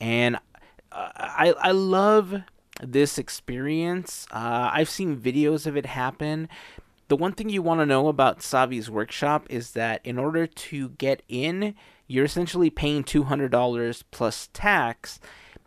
[0.01, 0.37] and
[0.91, 2.41] uh, I I love
[2.81, 4.25] this experience.
[4.31, 6.49] Uh, I've seen videos of it happen.
[7.07, 10.89] The one thing you want to know about Savi's workshop is that in order to
[10.89, 11.75] get in,
[12.07, 15.19] you're essentially paying $200 plus tax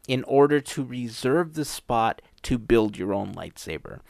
[0.08, 4.00] in order to reserve the spot to build your own lightsaber.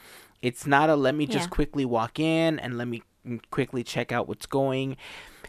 [0.42, 1.54] It's not a let me just Yeah.
[1.54, 3.02] quickly walk in and let me
[3.50, 4.96] quickly check out what's going.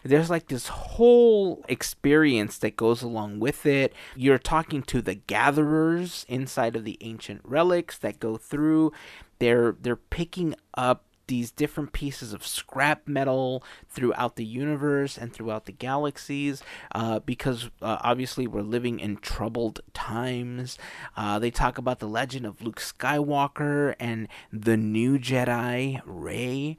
[0.02, 3.92] There's like this whole experience that goes along with it.
[4.16, 8.92] You're talking to the gatherers inside of the ancient relics that go through.
[9.38, 15.66] They're they're picking up these different pieces of scrap metal throughout the universe and throughout
[15.66, 16.62] the galaxies
[16.94, 20.78] uh, because uh, obviously we're living in troubled times.
[21.16, 26.76] Uh, they talk about the legend of Luke Skywalker and the new Jedi, Rey.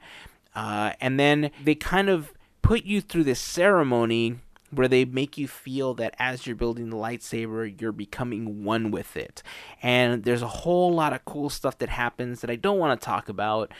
[0.54, 4.36] Uh, and then they kind of put you through this ceremony
[4.70, 9.16] where they make you feel that as you're building the lightsaber, you're becoming one with
[9.16, 9.42] it.
[9.82, 13.04] And there's a whole lot of cool stuff that happens that I don't want to
[13.04, 13.72] talk about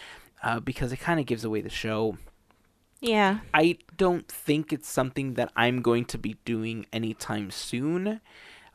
[0.43, 2.19] uh, because it kind of gives away the show.
[3.01, 3.40] Yeah.
[3.55, 8.21] I don't think it's something that I'm going to be doing anytime soon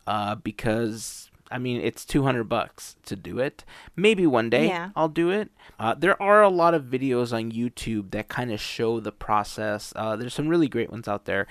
[0.08, 1.30] uh, because.
[1.56, 3.64] I mean, it's 200 bucks to do it.
[3.96, 4.90] Maybe one day Yeah.
[4.94, 5.52] I'll do it.
[5.80, 9.94] Uh, there are a lot of videos on YouTube that kind of show the process.
[9.96, 11.48] Uh, there's some really great ones out there.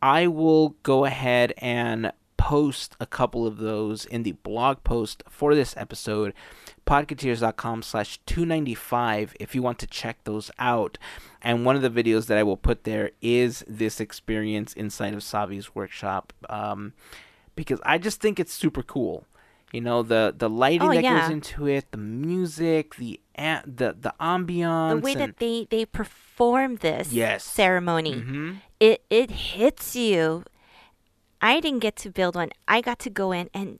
[0.00, 5.54] I will go ahead and post a couple of those in the blog post for
[5.56, 6.32] this episode
[6.86, 10.98] podcateers.com slash 295 if you want to check those out
[11.40, 15.20] and one of the videos that i will put there is this experience inside of
[15.20, 16.92] savi's workshop um,
[17.56, 19.26] because i just think it's super cool
[19.72, 21.20] you know the the lighting Oh, that yeah.
[21.22, 25.66] goes into it the music the a- the the ambiance The way and- that they
[25.70, 27.42] they perform this Yes.
[27.44, 28.60] ceremony, Mhm.
[28.80, 30.44] it it hits you.
[31.40, 32.50] I didn't get to build one.
[32.66, 33.78] I got to go in and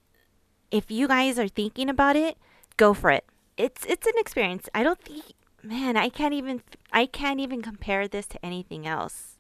[0.71, 2.37] if you guys are thinking about it,
[2.77, 3.25] go for it.
[3.57, 4.69] It's it's an experience.
[4.75, 5.25] I don't think
[5.63, 9.34] man, I can't even I can't even compare this to anything else.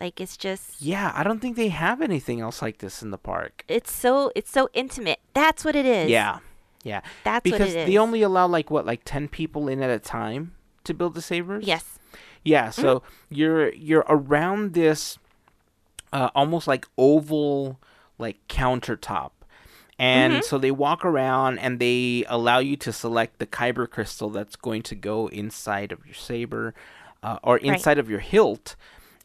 [0.00, 3.18] Like it's just yeah i don't think they have anything else like this in the
[3.18, 5.20] park it's so it's so intimate.
[5.34, 6.10] That's what it is.
[6.10, 6.38] Yeah,
[6.82, 7.00] yeah.
[7.24, 7.86] That's because what it is.
[7.86, 11.22] they only allow like what, like ten people in at a time to build the
[11.22, 11.66] sabers.
[11.66, 11.98] Yes.
[12.44, 12.70] Yeah.
[12.70, 15.18] So you're you're around this,
[16.12, 17.80] uh, almost like oval
[18.18, 19.30] like countertop.
[19.98, 24.56] And so they walk around and they allow you to select the kyber crystal that's
[24.56, 26.74] going to go inside of your saber
[27.22, 28.74] uh, or inside of your hilt.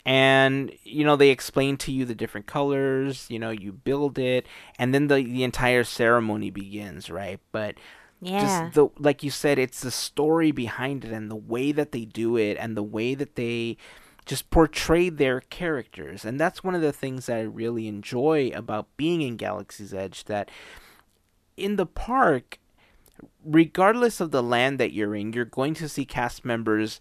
[0.07, 3.27] And you know they explain to you the different colors.
[3.29, 4.47] You know you build it,
[4.79, 7.41] and then the the entire ceremony begins, right?
[7.51, 7.75] But
[8.21, 8.39] Yeah.
[8.39, 12.05] just the like you said it's the story behind it and the way that they
[12.05, 13.77] do it and the way that they
[14.25, 18.87] just portray their characters and that's one of the things that i really enjoy about
[18.97, 20.49] being in galaxy's edge that
[21.55, 22.59] in the park
[23.43, 26.99] regardless of the land that you're in you're going to see cast members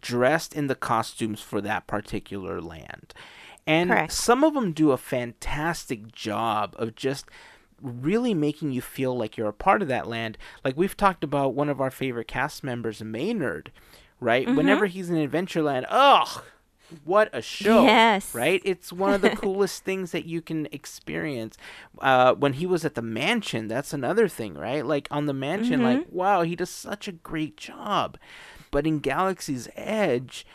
[0.00, 3.14] dressed in the costumes for that particular land
[3.66, 4.12] and Correct.
[4.12, 7.26] some of them do a fantastic job of just
[7.82, 10.36] really making you feel like you're a part of that land.
[10.64, 13.70] Like we've talked about one of our favorite cast members, Maynard,
[14.20, 14.46] right?
[14.46, 14.56] Mm-hmm.
[14.56, 16.42] Whenever he's in Adventureland, ugh,
[17.04, 17.82] what a show!
[17.84, 18.34] Yes.
[18.34, 18.62] right?
[18.64, 21.58] It's one of the coolest things that you can experience.
[22.00, 24.84] Uh, when he was at the mansion, that's another thing, right?
[24.84, 26.16] Like on the mansion, like Mm-hmm.
[26.16, 28.16] wow, he does such a great job.
[28.70, 30.46] But in Galaxy's Edge,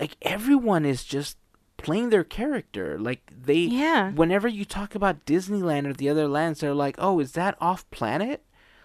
[0.00, 1.36] like everyone is just
[1.76, 2.98] playing their character.
[2.98, 4.10] Like they Yeah.
[4.12, 7.88] whenever you talk about Disneyland or the other lands, they're like, "Oh, is that off
[7.90, 8.42] planet?"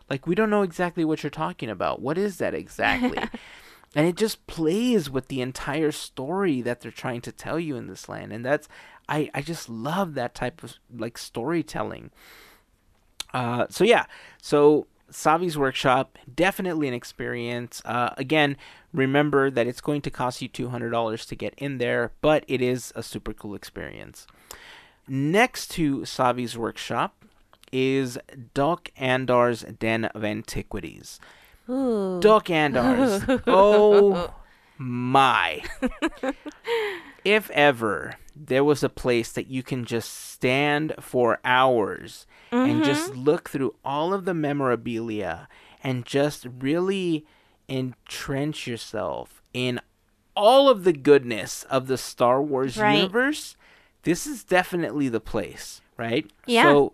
[0.09, 2.01] Like we don't know exactly what you're talking about.
[2.01, 3.17] What is that exactly?
[3.95, 7.87] and it just plays with the entire story that they're trying to tell you in
[7.87, 8.67] this land, and that's
[9.07, 12.11] I I just love that type of like storytelling.
[13.33, 14.05] Uh, so yeah,
[14.41, 17.81] so Savi's workshop definitely an experience.
[17.85, 18.57] Uh, again,
[18.93, 22.43] remember that it's going to cost you two hundred dollars to get in there, but
[22.47, 24.27] it is a super cool experience.
[25.07, 27.25] Next to Savi's workshop
[27.71, 28.17] is
[28.53, 31.19] Doc Andar's Den of Antiquities.
[31.69, 32.19] Ooh.
[32.19, 33.41] Doc Andar's.
[33.47, 34.33] oh
[34.79, 35.61] my.
[37.25, 42.83] if ever there was a place that you can just stand for hours and mm-hmm.
[42.83, 45.47] just look through all of the memorabilia
[45.83, 47.25] and just really
[47.67, 49.79] entrench yourself in
[50.35, 52.95] all of the goodness of the Star Wars Right.
[52.95, 53.57] universe,
[54.03, 56.29] this is definitely the place, right?
[56.45, 56.63] Yeah.
[56.63, 56.93] So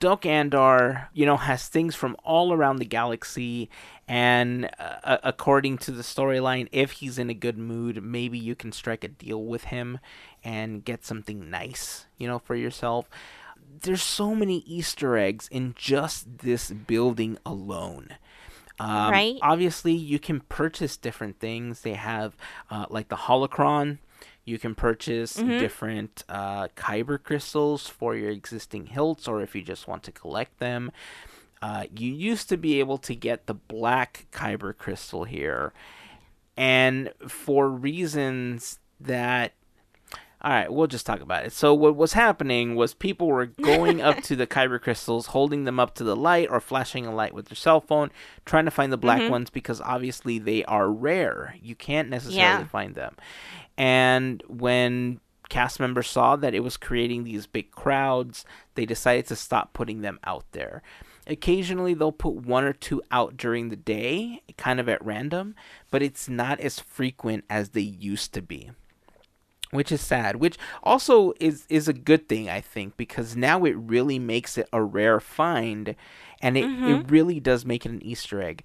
[0.00, 3.68] Doc Andar, you know, has things from all around the galaxy,
[4.06, 8.70] and uh, according to the storyline, if he's in a good mood, maybe you can
[8.72, 9.98] strike a deal with him
[10.44, 13.08] and get something nice, you know, for yourself.
[13.82, 18.16] There's so many Easter eggs in just this building alone.
[18.80, 19.38] Um, Right.
[19.42, 21.80] Obviously, you can purchase different things.
[21.82, 22.36] They have
[22.70, 23.98] uh, like the holocron.
[24.48, 29.86] You can purchase different uh, kyber crystals for your existing hilts, or if you just
[29.86, 30.90] want to collect them.
[31.60, 35.72] Uh, you used to be able to get the black kyber crystal here,
[36.56, 39.52] and for reasons that
[40.40, 41.52] all right, we'll just talk about it.
[41.52, 45.80] So what was happening was people were going up to the kyber crystals, holding them
[45.80, 48.10] up to the light or flashing a light with their cell phone,
[48.44, 49.32] trying to find the black mm-hmm.
[49.32, 51.56] ones because obviously they are rare.
[51.60, 52.66] You can't necessarily Yeah.
[52.66, 53.16] find them.
[53.76, 58.44] And when cast members saw that it was creating these big crowds,
[58.76, 60.82] they decided to stop putting them out there.
[61.26, 65.56] Occasionally, they'll put one or two out during the day, kind of at random,
[65.90, 68.70] but it's not as frequent as they used to be
[69.70, 73.76] which is sad which also is is a good thing i think because now it
[73.76, 75.94] really makes it a rare find
[76.40, 77.08] and it, it mm-hmm.
[77.08, 78.62] really does make it an easter egg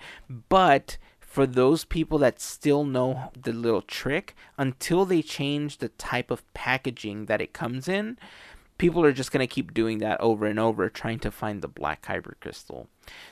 [0.50, 6.30] but for those people that still know the little trick until they change the type
[6.30, 8.18] of packaging that it comes in
[8.78, 11.68] people are just going to keep doing that over and over trying to find the
[11.68, 12.88] black kyber crystal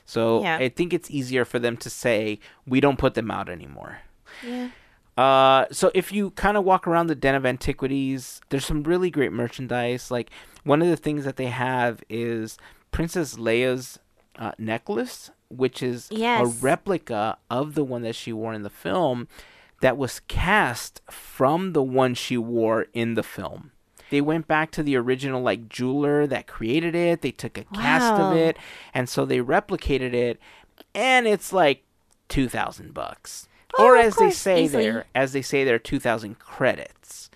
[0.06, 0.58] so Yeah.
[0.58, 4.00] i think it's easier for them to say we don't put them out anymore
[4.44, 4.70] Yeah.
[5.18, 9.10] Uh, so if you kind of walk around the Den of Antiquities, there's some really
[9.10, 10.10] great merchandise.
[10.10, 10.30] Like
[10.64, 12.58] one of the things that they have is
[12.92, 14.00] Princess Leia's
[14.38, 16.08] uh, necklace, which is
[16.42, 19.28] a replica of the one that she wore in the film,
[19.82, 23.72] that was cast from the one she wore in the film.
[24.12, 27.22] They went back to the original like jeweler that created it.
[27.22, 28.58] They took a cast of it,
[28.94, 30.40] and so they replicated it,
[30.94, 31.84] and it's like
[32.28, 33.48] two thousand bucks
[33.78, 34.84] Oh, or as they say easily.
[34.84, 37.30] there, as they say there, two thousand credits,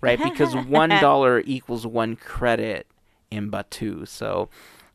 [0.00, 0.18] right?
[0.22, 2.86] Because one dollar equals one credit
[3.30, 4.06] in Batuu.
[4.08, 4.48] So,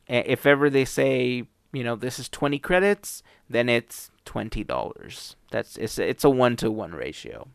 [0.08, 5.36] if ever they say, you know, this is twenty credits, then it's twenty dollars.
[5.50, 7.48] That's it's it's a one to one ratio.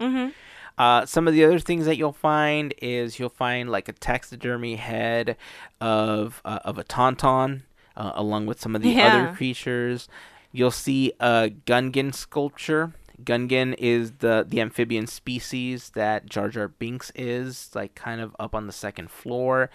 [0.00, 0.30] Mm-hmm.
[0.78, 4.76] Uh, some of the other things that you'll find is you'll find like a taxidermy
[4.76, 5.36] head
[5.80, 7.62] of uh, of a tauntaun,
[7.96, 9.06] uh, along with some of the Yeah.
[9.06, 10.06] other creatures.
[10.52, 12.94] You'll see a Gungan sculpture.
[13.22, 18.54] Gungan is the the amphibian species that Jar Jar Binks is, like kind of up
[18.54, 19.70] on the second floor.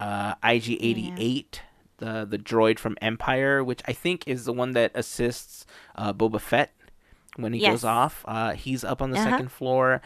[0.00, 1.62] Uh, IG eighty eight.
[1.98, 5.64] The, the droid from Empire, which I think is the one that assists
[5.94, 6.70] uh, Boba Fett
[7.36, 7.70] when he Yes.
[7.72, 8.22] goes off.
[8.28, 9.30] Uh, he's up on the Uh-huh.
[9.30, 10.02] second floor.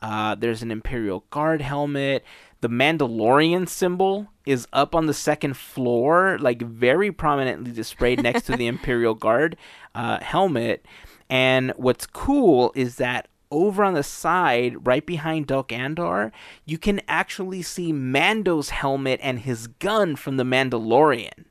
[0.00, 2.24] Uh, there's an Imperial Guard helmet.
[2.64, 8.56] The Mandalorian symbol is up on the second floor, like very prominently displayed next to
[8.56, 9.58] the Imperial Guard
[9.94, 10.86] uh, helmet.
[11.28, 16.32] And what's cool is that over on the side, right behind Doc Andar,
[16.64, 21.44] you can actually see Mando's helmet and his gun from the Mandalorian.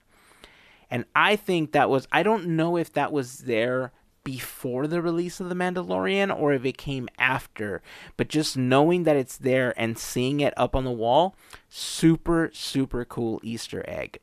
[0.89, 3.91] And I think that was I don't know if that was there
[4.23, 7.81] before the release of The Mandalorian or if it came after,
[8.17, 11.35] but just knowing that it's there and seeing it up on the wall,
[11.69, 14.19] super super cool Easter egg.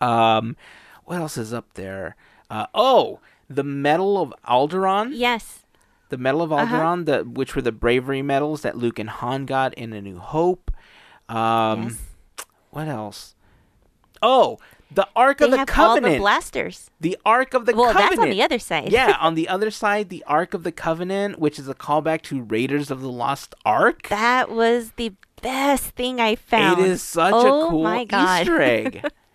[0.00, 0.56] Um
[1.04, 2.16] what else is up there?
[2.50, 5.60] Uh, oh, the Medal of Alderaan Yes.
[6.08, 6.64] the Medal of Uh-huh.
[6.76, 10.18] Alderaan, the which were the bravery medals that Luke and Han got in A New
[10.18, 10.70] Hope.
[11.28, 12.02] Um, Yes.
[12.70, 13.34] What else?
[14.22, 14.58] Oh,
[14.90, 16.20] the Ark They of the have all the Covenant.
[16.20, 16.90] blasters.
[17.00, 18.10] the Ark of the well, Covenant.
[18.10, 18.92] that's on the other side.
[18.92, 22.42] yeah, on the other side, the Ark of the Covenant, which is a callback to
[22.42, 24.08] Raiders of the Lost Ark.
[24.08, 25.12] that was the
[25.42, 26.80] best thing I found.
[26.80, 28.42] It is such oh a cool my God.
[28.42, 29.04] Easter egg.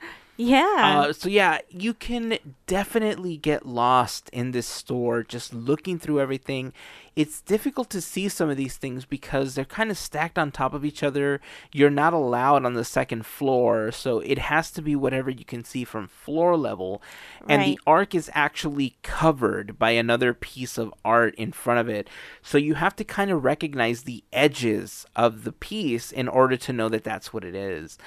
[0.43, 1.03] Yeah.
[1.07, 6.73] Uh, so yeah, you can definitely get lost in this store just looking through everything.
[7.15, 10.73] It's difficult to see some of these things because they're kind of stacked on top
[10.73, 11.41] of each other.
[11.71, 15.63] You're not allowed on the second floor, so it has to be whatever you can
[15.63, 17.03] see from floor level.
[17.47, 22.09] And the arc is actually covered by another piece of art in front of it.
[22.41, 26.73] So you have to kind of recognize the edges of the piece in order to
[26.73, 27.99] know that that's what it is.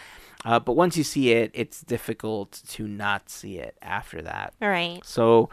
[0.44, 4.52] Uh, but once you see it, it's difficult to not see it after that.
[4.60, 5.00] All right.
[5.04, 5.48] So,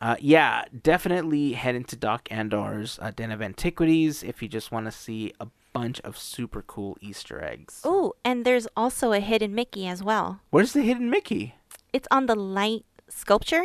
[0.00, 4.86] uh, yeah, definitely head into Doc Andar's uh, Den of Antiquities if you just want
[4.86, 7.80] to see a bunch of super cool Easter eggs.
[7.84, 10.40] Oh, and there's also a hidden Mickey as well.
[10.50, 11.56] Where's the hidden Mickey?
[11.92, 13.64] It's on the light sculpture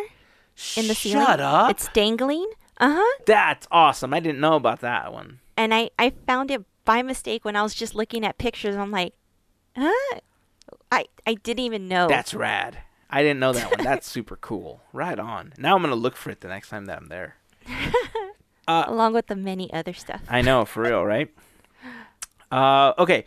[0.75, 1.25] in the ceiling.
[1.25, 1.71] Shut up!
[1.71, 2.49] It's dangling.
[2.79, 3.19] Uh huh.
[3.25, 4.13] That's awesome.
[4.13, 5.39] I didn't know about that one.
[5.55, 8.75] And I I found it by mistake when I was just looking at pictures.
[8.75, 9.13] I'm like,
[9.77, 10.19] huh?
[10.91, 12.07] I I didn't even know.
[12.07, 12.79] That's rad.
[13.09, 13.83] I didn't know that one.
[13.83, 14.81] That's super cool.
[14.93, 15.53] Right on.
[15.57, 17.37] Now I'm gonna look for it the next time that I'm there.
[18.67, 20.21] along with the many other stuff.
[20.29, 21.29] I know, for real, right?
[22.51, 23.23] Uh, okay,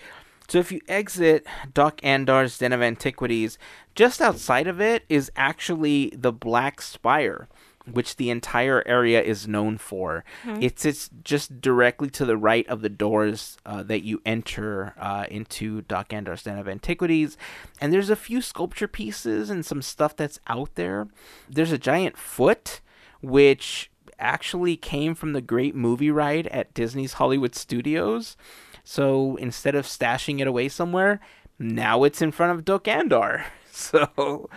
[0.49, 3.57] so if you exit Doc Andar's Den of Antiquities,
[3.95, 7.49] just outside of it is actually the Black Spire,
[7.91, 10.25] which the entire area is known for.
[10.63, 15.27] It sits just directly to the right of the doors uh, that you enter uh,
[15.31, 17.37] into Doc Andar's Den of Antiquities,
[17.81, 21.09] and there's a few sculpture pieces and some stuff that's out there.
[21.49, 22.81] There's a giant foot,
[23.21, 28.37] which actually came from the great movie ride at Disney's Hollywood Studios.
[28.85, 31.21] So instead of stashing it away somewhere,
[31.59, 33.45] now it's in front of Doc Andar.
[33.77, 34.49] So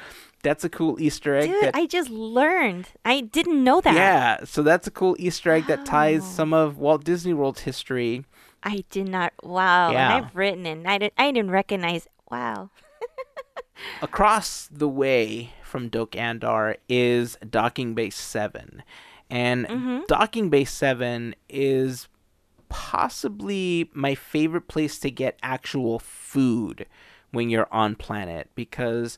[0.43, 1.49] that's a cool Easter egg.
[1.49, 2.89] Dude, that, I just learned.
[3.03, 3.95] I didn't know that.
[3.95, 8.25] yeah, so that's a cool Easter egg that ties some of Walt Disney World's history.
[8.63, 9.33] I did not.
[9.43, 9.91] Wow.
[9.91, 10.15] Yeah.
[10.15, 10.71] And I've written it.
[10.71, 11.13] And I didn't.
[11.17, 12.07] I didn't recognize.
[12.29, 12.69] Wow.
[14.01, 18.83] Across the way from Doc Andar is Docking Bay 7.
[19.29, 19.99] And Mm-hmm.
[20.07, 22.07] Docking Bay 7 is
[22.69, 26.85] possibly my favorite place to get actual food
[27.31, 29.17] when you're on planet because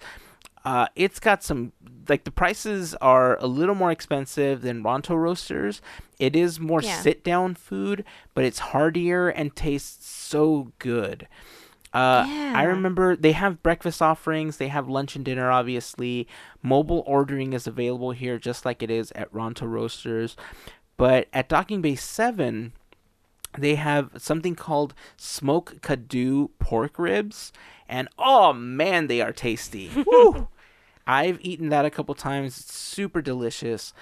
[0.66, 1.72] uh, it's got some
[2.08, 5.82] like the prices are a little more expensive than Ronto Roasters.
[6.20, 7.00] It is more Yeah.
[7.02, 8.04] sit down food,
[8.34, 11.28] but it's heartier and tastes so good.
[11.92, 16.28] Uh, I remember they have breakfast offerings, they have lunch and dinner, obviously.
[16.62, 20.36] Mobile ordering is available here just like it is at Ronto Roasters.
[20.98, 22.74] But at Docking Bay 7,
[23.58, 27.52] they have something called smoke Kaadu pork ribs
[27.88, 30.48] and oh man they are tasty Woo!
[31.08, 33.94] i've eaten that a couple times it's super delicious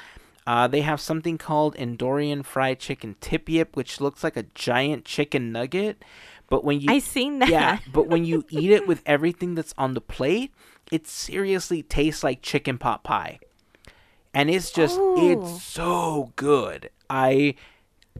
[0.47, 5.03] uh, they have something called Endorian fried chicken tip yip, which looks like a giant
[5.03, 6.01] chicken nugget.
[6.49, 7.49] But when you I seen that.
[7.49, 10.53] yeah, but when you eat it with everything that's on the plate,
[10.89, 13.39] it seriously tastes like chicken pot pie.
[14.33, 15.15] And it's just Ooh.
[15.17, 16.91] it's so good.
[17.09, 17.55] I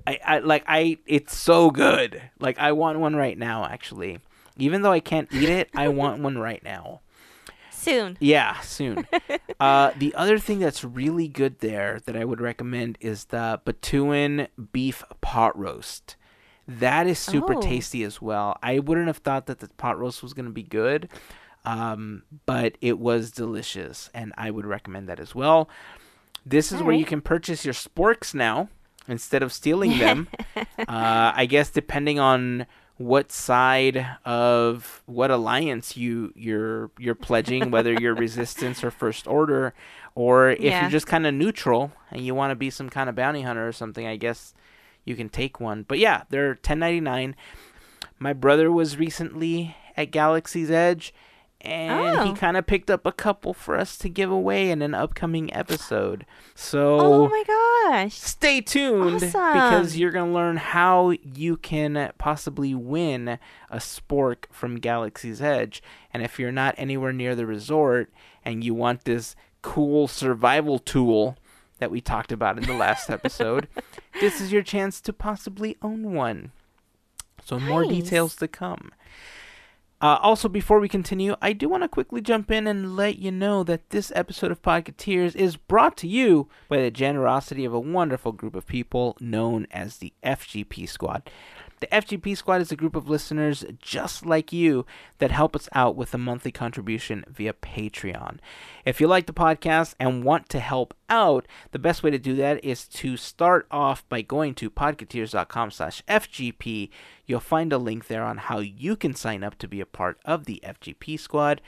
[0.08, 2.22] I, I like I it's so good.
[2.39, 4.20] Like I want one right now actually.
[4.58, 7.01] Even though I can't eat it, I want one right now.
[7.70, 8.18] Soon.
[8.20, 9.05] Yeah, soon.
[9.60, 14.47] uh, the other thing that's really good there that I would recommend is the Batuan
[14.74, 16.16] beef pot roast.
[16.68, 17.62] That is super Oh.
[17.62, 18.58] tasty as well.
[18.64, 21.08] I wouldn't have thought that the pot roast was going to be good,
[21.66, 25.70] um, but it was delicious, and I would recommend that as well.
[26.45, 28.68] This is where you can purchase your sporks now
[29.08, 30.28] instead of stealing them.
[30.55, 32.66] uh, I guess depending on
[32.97, 39.74] what side of what alliance you you're you're pledging, whether you're resistance or first order,
[40.16, 40.82] or if Yeah.
[40.82, 43.68] you're just kind of neutral and you want to be some kind of bounty hunter
[43.68, 44.53] or something, I guess
[45.05, 45.84] you can take one.
[45.88, 47.36] But yeah, they're ten ninety nine.
[48.20, 51.14] My brother was recently at Galaxy's Edge,
[51.62, 52.36] and he Oh.
[52.36, 56.26] kind of picked up a couple for us to give away in an upcoming episode.
[56.55, 58.14] So Oh my gosh.
[58.14, 63.39] stay tuned because you're going to learn how you can possibly win
[63.70, 65.82] a spork from Galaxy's Edge.
[66.14, 68.12] And if you're not anywhere near the resort
[68.45, 71.38] and you want this cool survival tool
[71.80, 73.68] that we talked about in the last episode,
[74.22, 76.51] this is your chance to possibly own one.
[77.43, 78.91] So more details to come.
[79.99, 83.31] Uh, also, before we continue, I do want to quickly jump in and let you
[83.31, 87.79] know that this episode of Podcateers is brought to you by the generosity of a
[87.79, 91.31] wonderful group of people known as the FGP Squad.
[91.80, 94.86] The FGP Squad is a group of listeners just like you
[95.19, 98.39] that help us out with a monthly contribution via Patreon.
[98.84, 102.36] If you like the podcast and want to help out, the best way to do
[102.36, 106.89] that is to start off by going to podcateers.com slash FGP.
[107.28, 110.17] You'll find a link there on how you can sign up to be a part
[110.25, 111.61] of the FGP Squad.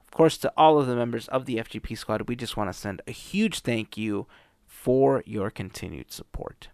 [0.00, 2.78] Of course, to all of the members of the FGP Squad, we just want to
[2.78, 4.26] send a huge thank you
[4.66, 6.68] for your continued support.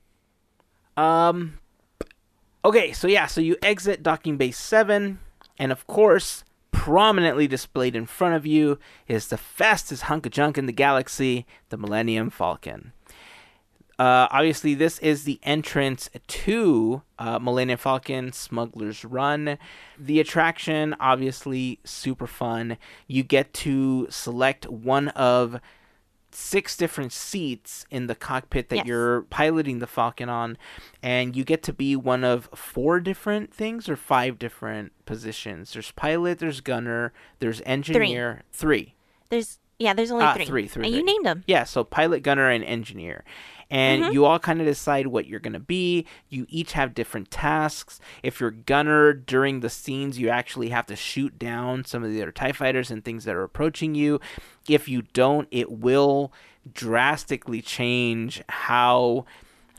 [0.97, 1.59] Um,
[2.65, 5.21] Okay, so yeah, so you exit docking bay 7,
[5.59, 6.43] and of course,
[6.73, 11.47] prominently displayed in front of you is the fastest hunk of junk in the galaxy,
[11.69, 12.93] the Millennium Falcon.
[13.97, 19.59] Uh, obviously, this is the entrance to uh, Millennium Falcon Smuggler's Run.
[19.99, 22.77] The attraction, obviously, super fun.
[23.07, 25.61] You get to select one of
[26.31, 28.87] six different seats in the cockpit that Yes.
[28.87, 30.57] you're piloting the Falcon on,
[31.03, 35.73] and you get to be one of four different things or five different positions.
[35.73, 38.43] There's pilot, there's gunner, there's engineer.
[38.53, 38.95] Three.
[39.31, 40.45] There's yeah, there's only Ah, three.
[40.47, 41.45] three, three, and you named them.
[41.47, 43.25] Yeah, so pilot, gunner, and engineer.
[43.71, 44.13] And Mm-hmm.
[44.15, 46.07] you all kind of decide what you're going to be.
[46.31, 48.01] You each have different tasks.
[48.23, 52.23] If you're gunner during the scenes, you actually have to shoot down some of the
[52.23, 54.21] other TIE fighters and things that are approaching you.
[54.69, 56.33] If you don't, it will
[56.73, 59.27] drastically change how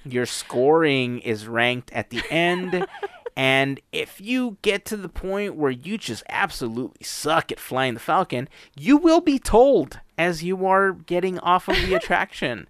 [0.05, 2.85] your scoring is ranked at the end.
[3.39, 8.01] and if you get to the point where you just absolutely suck at flying the
[8.01, 12.67] Falcon, you will be told as you are getting off of the attraction.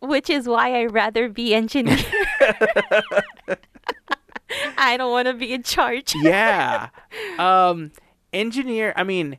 [0.00, 1.96] Which is why I rather be engineer.
[4.76, 6.12] I don't want to be in charge.
[6.16, 6.88] yeah.
[7.38, 7.92] Um
[8.32, 9.38] engineer, I mean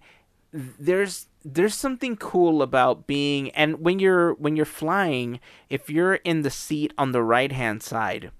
[0.54, 6.44] there's there's something cool about being and when you're when you're flying, if you're in
[6.44, 8.32] the seat on the right-hand side,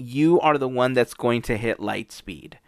[0.00, 2.58] you are the one that's going to hit light speed.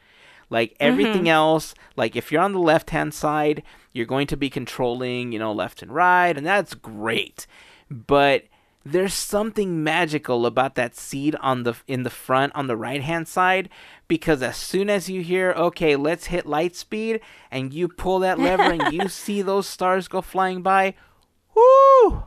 [0.51, 0.83] Like mm-hmm.
[0.85, 3.62] everything else, like if you're on the left hand side,
[3.93, 7.47] you're going to be controlling, you know, left and right, and that's great.
[7.91, 8.45] But
[8.85, 13.28] there's something magical about that seat on the in the front on the right hand
[13.28, 13.68] side
[14.09, 17.20] because as soon as you hear okay let's hit light speed
[17.51, 20.95] and you pull that lever and you see those stars go flying by
[21.55, 22.24] whoo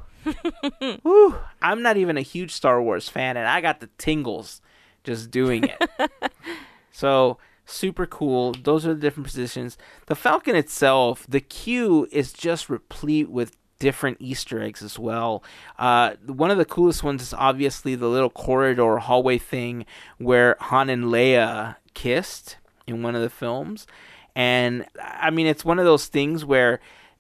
[1.04, 4.62] whoo i'm not even a huge star wars fan and i got the tingles
[5.06, 6.12] just doing it
[6.92, 8.54] so super cool.
[8.54, 9.78] Those are the different positions.
[10.06, 15.44] The Falcon itself, the queue is just replete with different Easter eggs as well.
[15.80, 19.86] Uh, one of the coolest ones is obviously the little corridor hallway thing
[20.18, 23.88] where Han and Leia kissed in one of the films.
[24.36, 26.80] And I mean, it's one of those things where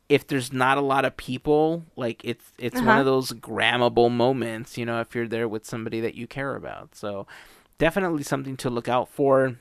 [0.09, 2.99] if there's not a lot of people, like it's it's one Uh-huh.
[2.99, 6.93] of those grammable moments, you know, if you're there with somebody that you care about.
[6.93, 7.25] So
[7.77, 9.55] definitely something to look out for.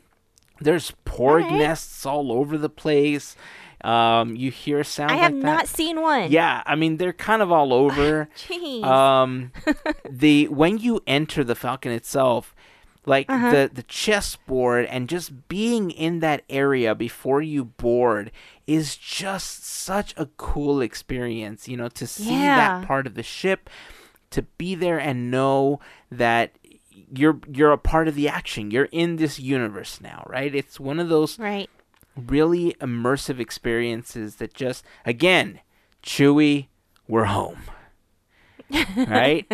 [0.60, 1.52] There's porg Alright.
[1.52, 3.34] nests all over the place.
[3.82, 6.30] Um, you hear sounds I have like not seen one.
[6.30, 8.28] Yeah, I mean they're kind of all over.
[8.36, 8.82] Jeez.
[8.84, 9.52] um,
[10.10, 12.54] the when you enter the Falcon itself,
[13.04, 13.50] like Uh-huh.
[13.50, 18.30] the the chessboard and just being in that area before you board
[18.66, 21.68] is just such a cool experience.
[21.68, 22.56] You know, to see Yeah.
[22.78, 23.68] that part of the ship,
[24.30, 26.52] to be there and know that
[27.16, 28.70] you're you're a part of the action.
[28.70, 30.54] You're in this universe now, right?
[30.54, 31.70] It's one of those right.
[32.16, 35.60] really immersive experiences that just again
[36.02, 36.68] Chewie
[37.08, 37.62] we're home
[38.96, 39.46] right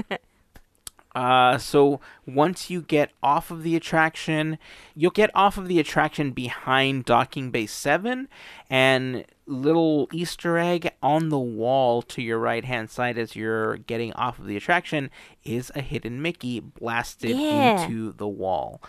[1.14, 4.58] uh, so once you get off of the attraction
[4.94, 8.28] you'll get off of the attraction behind docking bay 7
[8.68, 14.12] and little easter egg on the wall to your right hand side as you're getting
[14.14, 15.10] off of the attraction
[15.44, 17.82] is a hidden mickey blasted Yeah.
[17.82, 18.80] into the wall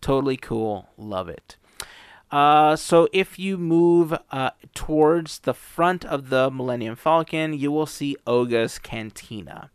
[0.00, 1.56] totally cool love it
[2.30, 7.86] uh, so if you move uh, towards the front of the Millennium Falcon, you will
[7.86, 9.70] see Oga's Cantina.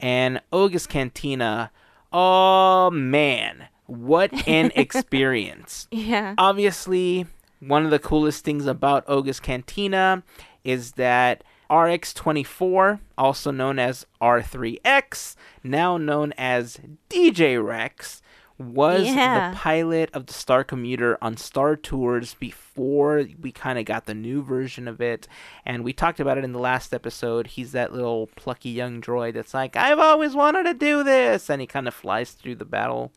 [0.00, 1.70] And Oga's Cantina,
[2.12, 5.86] oh man, what an experience.
[5.92, 6.34] Yeah.
[6.38, 7.26] Obviously,
[7.60, 10.22] one of the coolest things about Oga's Cantina
[10.64, 16.78] is that RX24, also known as R3X, now known as
[17.10, 18.22] DJ Rex,
[18.58, 19.50] was Yeah.
[19.50, 24.14] the pilot of the Star Commuter on Star Tours before we kind of got the
[24.14, 25.28] new version of it.
[25.66, 27.48] And we talked about it in the last episode.
[27.48, 31.50] He's that little plucky young droid that's like, I've always wanted to do this.
[31.50, 33.12] And he kind of flies through the battle.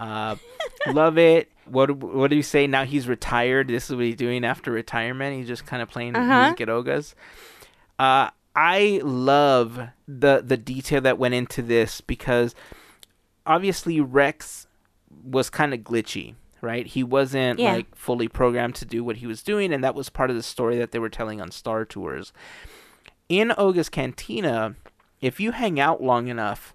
[0.00, 0.36] Uh,
[0.92, 1.50] love it.
[1.66, 2.66] What what do you say?
[2.66, 3.68] Now he's retired.
[3.68, 5.36] This is what he's doing after retirement.
[5.36, 6.40] He's just kind of playing Uh-huh.
[6.42, 7.14] music at Oga's.
[7.98, 9.78] Uh, I love
[10.08, 12.54] the the detail that went into this because
[13.46, 14.66] obviously Rex
[15.22, 16.86] was kind of glitchy, right?
[16.86, 17.74] He wasn't Yeah.
[17.74, 20.42] like fully programmed to do what he was doing, and that was part of the
[20.42, 22.32] story that they were telling on Star Tours.
[23.28, 24.74] In Oga's Cantina,
[25.20, 26.74] if you hang out long enough,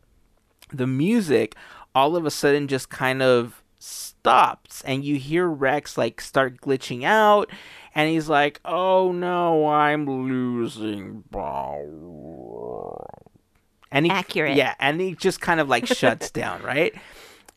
[0.71, 1.55] the music
[1.95, 7.03] all of a sudden just kind of stops and you hear Rex like start glitching
[7.03, 7.49] out
[7.95, 11.23] and he's like, "Oh no, I'm losing."
[13.91, 14.57] And he Accurate.
[14.57, 16.93] Yeah, and he just kind of like shuts down, right?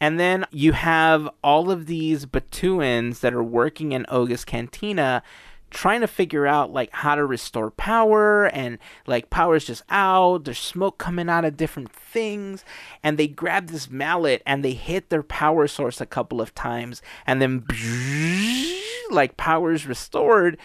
[0.01, 5.24] And then you have all of these Batuans that are working in Oga's Cantina
[5.70, 10.58] trying to figure out like how to restore power and like power's just out there's
[10.58, 12.64] smoke coming out of different things
[13.02, 17.02] and they grab this mallet and they hit their power source a couple of times
[17.26, 17.64] and then
[19.10, 20.56] like power's restored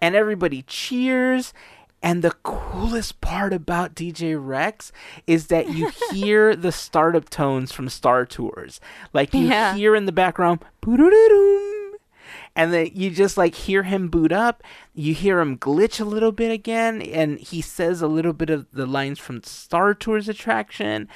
[0.00, 1.52] and everybody cheers
[2.02, 4.92] and the coolest part about DJ Rex
[5.26, 8.78] is that you hear the startup tones from Star Tours.
[9.14, 9.74] Like you Yeah.
[9.74, 10.60] hear in the background.
[12.56, 14.62] And then you just like hear him boot up.
[14.94, 18.70] You hear him glitch a little bit again, and he says a little bit of
[18.72, 21.08] the lines from Star Tours attraction.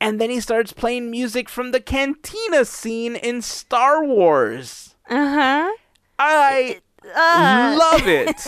[0.00, 4.94] And then he starts playing music from the cantina scene in Star Wars.
[5.10, 5.70] Uh-huh.
[6.18, 8.46] I Uh, love it.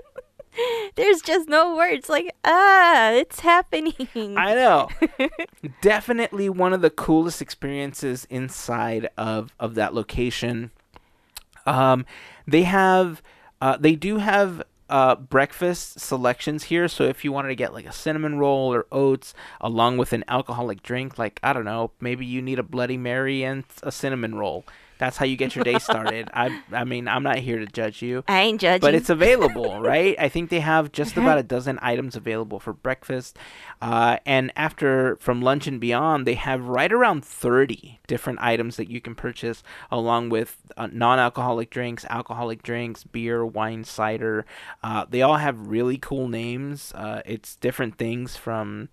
[0.96, 2.08] there's just no words.
[2.08, 3.94] Like, ah, it's happening.
[4.36, 4.88] I know.
[5.80, 10.70] Definitely one of the coolest experiences inside of of that location.
[11.66, 12.06] Um,
[12.46, 13.22] they have,
[13.60, 16.86] uh, they do have uh, breakfast selections here.
[16.86, 20.22] So if you wanted to get like a cinnamon roll or oats along with an
[20.28, 24.34] alcoholic drink, like I don't know, maybe you need a Bloody Mary and a cinnamon
[24.34, 24.66] roll.
[25.02, 26.30] That's how you get your day started.
[26.32, 28.82] I, I mean, I'm not here to judge you I ain't judging.
[28.82, 30.14] but it's available, right?
[30.16, 33.36] I think they have just about a dozen items available for breakfast.
[33.80, 38.88] Uh, and after from lunch and beyond, they have right around 30 different items that
[38.88, 44.46] you can purchase, along with uh, non alcoholic drinks, alcoholic drinks, beer, wine, cider.
[44.84, 46.92] Uh, they all have really cool names.
[46.94, 48.88] Uh, it's different things from,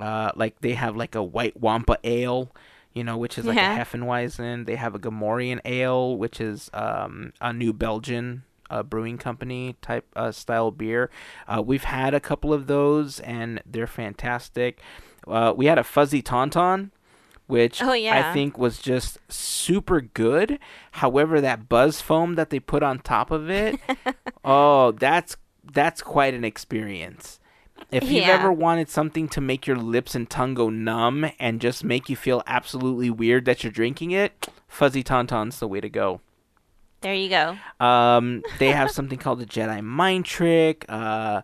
[0.00, 2.50] uh, like, they have like a white Wampa ale
[2.94, 3.80] you know, which is like Yeah.
[3.80, 4.66] a Hefeweizen.
[4.66, 10.06] They have a Gamorrean ale, which is um, a New Belgian uh, brewing company type
[10.16, 11.10] uh, style beer.
[11.46, 14.80] Uh, we've had a couple of those, and they're fantastic.
[15.26, 16.90] Uh, we had a Fuzzy Tauntaun,
[17.46, 18.30] which Oh, yeah.
[18.30, 20.58] I think was just super good.
[20.92, 23.78] However, that buzz foam that they put on top of it,
[24.44, 25.36] oh, that's
[25.72, 27.38] that's quite an experience.
[27.90, 28.30] If you've Yeah.
[28.38, 32.16] ever wanted something to make your lips and tongue go numb and just make you
[32.16, 36.20] feel absolutely weird that you're drinking it, Fuzzy Tauntaun's the way to go.
[37.02, 37.56] there you go.
[37.84, 40.84] Um, they have something called the Jedi Mind Trick.
[40.88, 41.42] Uh,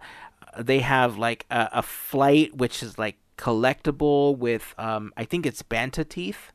[0.57, 5.63] they have like a, a flight, which is like collectible with, um, I think it's
[5.63, 6.53] Bantha teeth,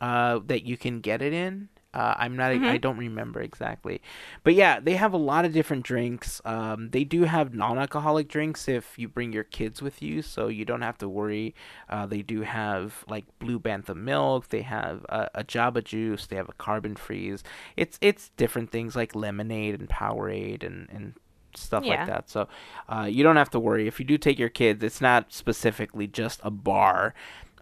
[0.00, 1.68] uh, that you can get it in.
[1.98, 2.52] Uh, I'm not.
[2.52, 4.00] I don't remember exactly,
[4.44, 6.40] but yeah, they have a lot of different drinks.
[6.44, 10.64] Um, they do have non-alcoholic drinks if you bring your kids with you, so you
[10.64, 11.54] don't have to worry.
[11.88, 14.48] Uh, they do have like blue bantha milk.
[14.50, 16.26] They have a, a Java juice.
[16.26, 17.42] They have a carbon freeze.
[17.76, 21.14] It's it's different things like lemonade and Powerade and and
[21.54, 21.96] stuff Yeah.
[21.96, 22.30] like that.
[22.30, 22.48] So
[22.88, 24.84] uh, you don't have to worry if you do take your kids.
[24.84, 27.14] It's not specifically just a bar.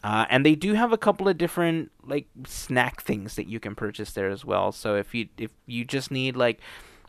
[0.07, 3.75] Uh, and they do have a couple of different like snack things that you can
[3.75, 4.71] purchase there as well.
[4.71, 6.61] So if you if you just need like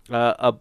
[0.10, 0.56] uh, a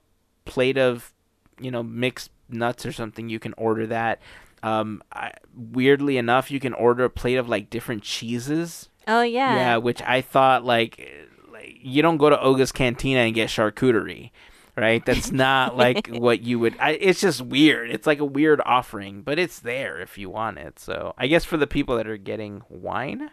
[0.45, 1.15] plate of
[1.59, 4.21] you know mixed nuts or something, you can order that.
[4.63, 8.91] Um, I, weirdly enough, you can order a plate of like different cheeses.
[9.09, 9.57] Oh yeah.
[9.57, 11.11] Yeah, which I thought like,
[11.51, 14.31] like you don't go to Oga's Cantina and get charcuterie,
[14.77, 15.05] right?
[15.05, 16.77] That's not like what you would.
[16.79, 17.91] I, it's just weird.
[17.91, 20.79] It's like a weird offering, but it's there if you want it.
[20.79, 23.31] So I guess for the people that are getting wine,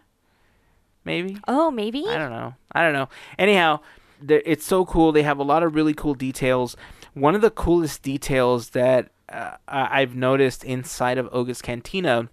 [1.06, 2.06] maybe Oh, maybe.
[2.08, 2.56] I don't know.
[2.72, 3.10] I don't know.
[3.38, 3.80] Anyhow,
[4.28, 5.12] it's so cool.
[5.12, 6.76] They have a lot of really cool details.
[7.14, 12.30] One of the coolest details that uh, I- I've noticed inside of Oga's Cantina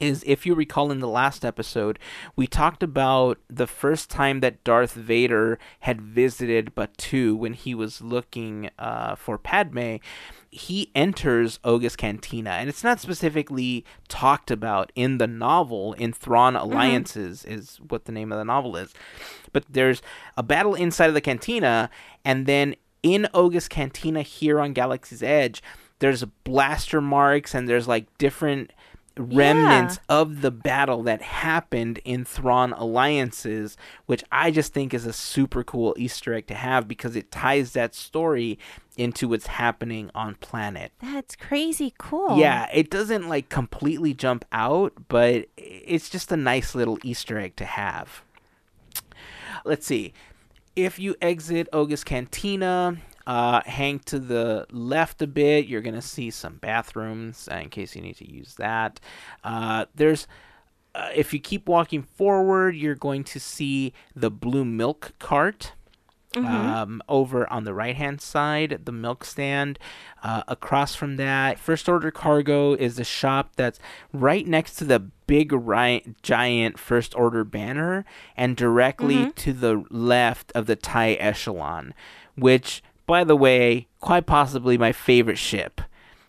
[0.00, 1.98] is if you recall in the last episode,
[2.36, 8.00] we talked about the first time that Darth Vader had visited Batuu when he was
[8.00, 9.96] looking uh, for Padme.
[10.50, 15.92] He enters Oga's Cantina, and it's not specifically talked about in the novel.
[15.94, 18.94] In Thrawn Alliances is what the name of the novel is,
[19.52, 20.00] but there's
[20.36, 21.90] a battle inside of the cantina,
[22.24, 25.62] and then in Oga's Cantina here on Galaxy's Edge,
[26.00, 28.72] there's blaster marks and there's like different
[29.18, 35.12] remnants of the battle that happened in Thrawn Alliances, which I just think is a
[35.12, 38.58] super cool Easter egg to have because it ties that story
[38.96, 40.92] into what's happening on planet.
[41.00, 42.38] That's crazy cool.
[42.38, 47.56] Yeah, it doesn't like completely jump out, but it's just a nice little Easter egg
[47.56, 48.22] to have.
[49.64, 50.12] Let's see.
[50.76, 52.98] If you exit Oga's Cantina,
[53.28, 57.68] uh, hang to the left a bit, you're going to see some bathrooms uh, in
[57.68, 58.98] case you need to use that.
[59.44, 60.26] Uh, there's.
[60.94, 65.72] Uh, if you keep walking forward, you're going to see the blue milk cart
[66.34, 69.78] um, over on the right hand side, the milk stand.
[70.22, 73.78] Uh, across from that, First Order Cargo is a shop that's
[74.12, 78.04] right next to the big ri- giant First Order banner
[78.36, 81.94] and directly to the left of the TIE echelon,
[82.34, 85.80] which by the way, quite possibly my favorite ship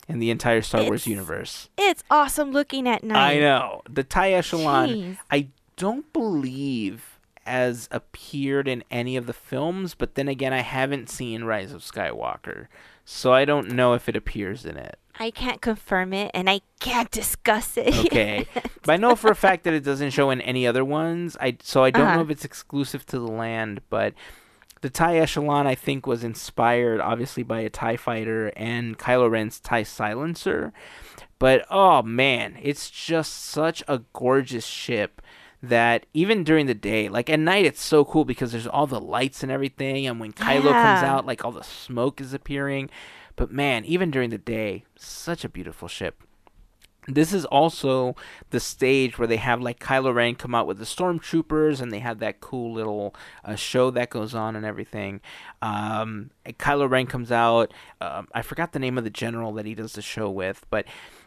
[0.08, 1.68] in the entire Star Wars universe.
[1.78, 3.36] It's awesome looking at night.
[3.36, 3.82] I know.
[3.88, 5.18] The TIE Echelon, Jeez.
[5.30, 11.08] I don't believe has appeared in any of the films, but then again, I haven't
[11.10, 12.66] seen Rise of Skywalker.
[13.04, 14.98] So I don't know if it appears in it.
[15.18, 17.94] I can't confirm it and I can't discuss it.
[18.06, 18.46] Okay.
[18.82, 21.36] but I know for a fact that it doesn't show in any other ones.
[21.40, 22.20] I so I don't know Uh-huh.
[22.22, 24.14] if it's exclusive to the land, but
[24.80, 29.60] the TIE Echelon I think was inspired obviously by a TIE fighter and Kylo Ren's
[29.60, 30.72] TIE silencer.
[31.38, 35.22] But oh man, it's just such a gorgeous ship
[35.62, 39.00] that even during the day, like at night it's so cool because there's all the
[39.00, 42.88] lights and everything and when Kylo comes out like all the smoke is appearing.
[43.36, 46.22] But man, even during the day, such a beautiful ship.
[47.08, 48.14] This is also
[48.50, 51.98] the stage where they have like Kylo Ren come out with the stormtroopers, and they
[52.00, 55.20] have that cool little uh, show that goes on and everything.
[55.62, 57.72] Um, and Kylo Ren comes out.
[58.00, 60.84] Um, I forgot the name of the general that he does the show with, but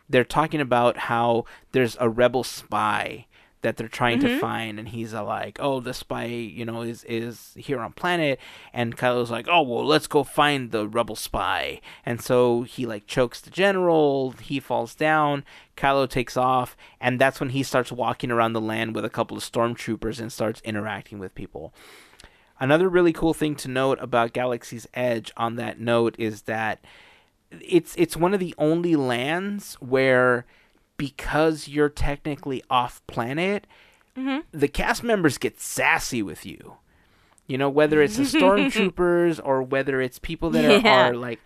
[0.10, 3.26] they're talking about how there's a rebel spy
[3.64, 7.04] that they're trying to find and he's uh, like oh the spy you know is
[7.06, 8.40] is here on planet
[8.72, 13.08] and Kylo's like oh well let's go find the rebel spy and so he like
[13.08, 15.44] chokes the general he falls down
[15.76, 19.38] Kylo takes off and that's when he starts walking around the land with a couple
[19.38, 21.74] of stormtroopers and starts interacting with people.
[22.60, 26.80] Another really cool thing to note about Galaxy's Edge on that note is that
[27.52, 30.46] it's it's one of the only lands where
[30.98, 33.68] because you're technically off planet,
[34.16, 36.78] the cast members get sassy with you.
[37.48, 41.10] You know, whether it's the stormtroopers or whether it's people that are, Yeah.
[41.10, 41.40] are like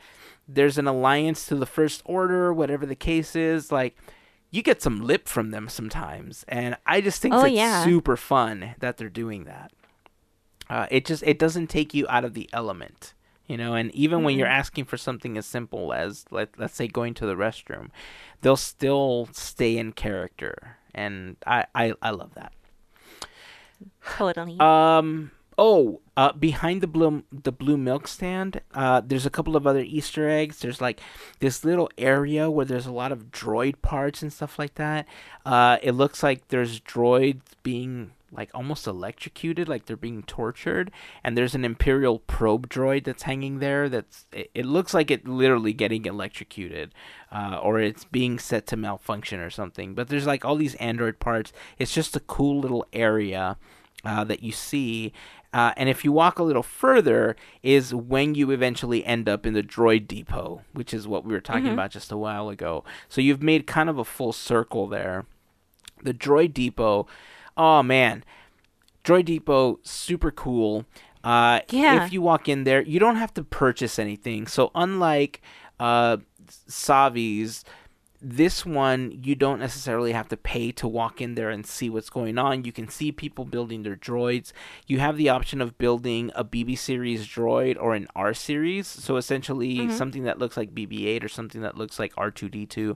[0.48, 3.98] there's an alliance to the first order, whatever the case is, like
[4.52, 6.46] you get some lip from them sometimes.
[6.48, 7.84] And I just think Oh, it's yeah.
[7.84, 9.72] super fun that they're doing that.
[10.70, 13.14] Uh, it just it doesn't take you out of the element
[13.48, 16.88] you know and even when you're asking for something as simple as let, let's say
[16.88, 17.90] going to the restroom
[18.42, 22.54] they'll still stay in character and i i, I love that.
[24.18, 24.58] Totally.
[24.60, 29.66] um oh uh behind the blue the blue milk stand uh there's a couple of
[29.68, 30.60] other easter eggs.
[30.60, 31.00] There's like
[31.40, 35.06] this little area where there's a lot of droid parts and stuff like that.
[35.46, 40.92] Uh it looks like there's droids being like almost electrocuted like they're being tortured
[41.24, 45.28] and there's an imperial probe droid that's hanging there that's it, it looks like it
[45.28, 46.94] literally getting electrocuted
[47.32, 51.20] uh, or it's being set to malfunction or something but there's like all these android
[51.20, 53.58] parts it's just a cool little area
[54.04, 55.14] uh, that you see.
[55.54, 59.54] Uh, and if you walk a little further, is when you eventually end up in
[59.54, 62.84] the droid depot, which is what we were talking about just a while ago.
[63.10, 65.26] So you've made kind of a full circle there.
[66.04, 67.08] The droid depot,
[67.58, 68.24] oh man,
[69.04, 70.86] droid depot, super cool.
[71.24, 72.06] Uh, Yeah.
[72.06, 74.48] If you walk in there, you don't have to purchase anything.
[74.48, 75.42] So unlike
[75.80, 76.18] uh,
[76.70, 77.66] Savi's,
[78.20, 82.10] this one you don't necessarily have to pay to walk in there and see what's
[82.10, 82.64] going on.
[82.66, 84.54] You can see people building their droids.
[84.88, 88.88] You have the option of building a BB series droid or an R series.
[88.88, 92.96] So essentially something that looks like BB-8 or something that looks like R2D2.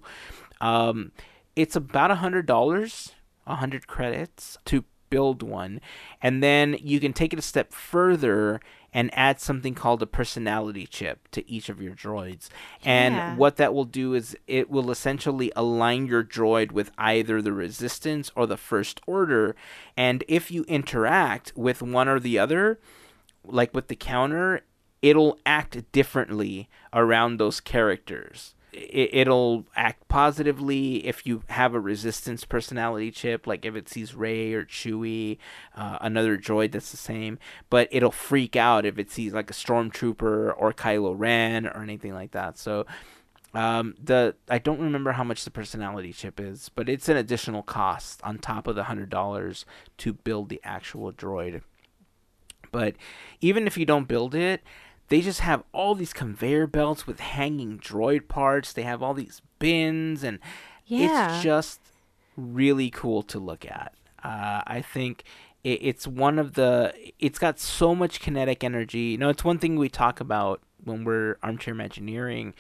[0.60, 1.12] Um,
[1.56, 3.12] it's about a hundred dollars,
[3.52, 5.82] a hundred credits to build one,
[6.22, 8.62] and then you can take it a step further
[8.94, 12.50] and add something called a personality chip to each of your droids.
[12.84, 13.36] And Yeah.
[13.36, 18.32] what that will do is it will essentially align your droid with either the resistance
[18.36, 19.56] or the first order.
[19.96, 22.80] And if you interact with one or the other,
[23.46, 24.62] like with the counter,
[25.02, 28.56] it'll act differently around those characters.
[28.74, 34.16] It, it'll act positively if you have a resistance personality chip, like if it sees
[34.16, 35.38] Rey or Chewie,
[35.76, 37.38] uh, another droid that's the same.
[37.70, 42.14] But it'll freak out if it sees like a stormtrooper or Kylo Ren or anything
[42.14, 42.58] like that.
[42.58, 42.86] So
[43.54, 47.64] um, the I don't remember how much the personality chip is, but it's an additional
[47.64, 49.66] cost on top of the hundred dollars
[49.98, 51.62] to build the actual droid.
[52.72, 52.96] But
[53.42, 54.62] even if you don't build it,
[55.12, 58.72] they just have all these conveyor belts with hanging droid parts.
[58.72, 60.40] They have all these bins, and
[60.86, 61.36] Yeah.
[61.36, 61.82] it's just
[62.38, 63.94] really cool to look at.
[64.24, 65.24] Uh, I think
[65.66, 66.94] it, it's one of the.
[67.20, 69.00] It's got so much kinetic energy.
[69.00, 72.54] You know, it's one thing we talk about when we're armchair imagineering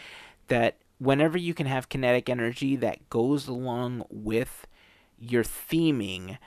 [0.47, 4.67] that whenever you can have kinetic energy that goes along with
[5.17, 6.37] your theming,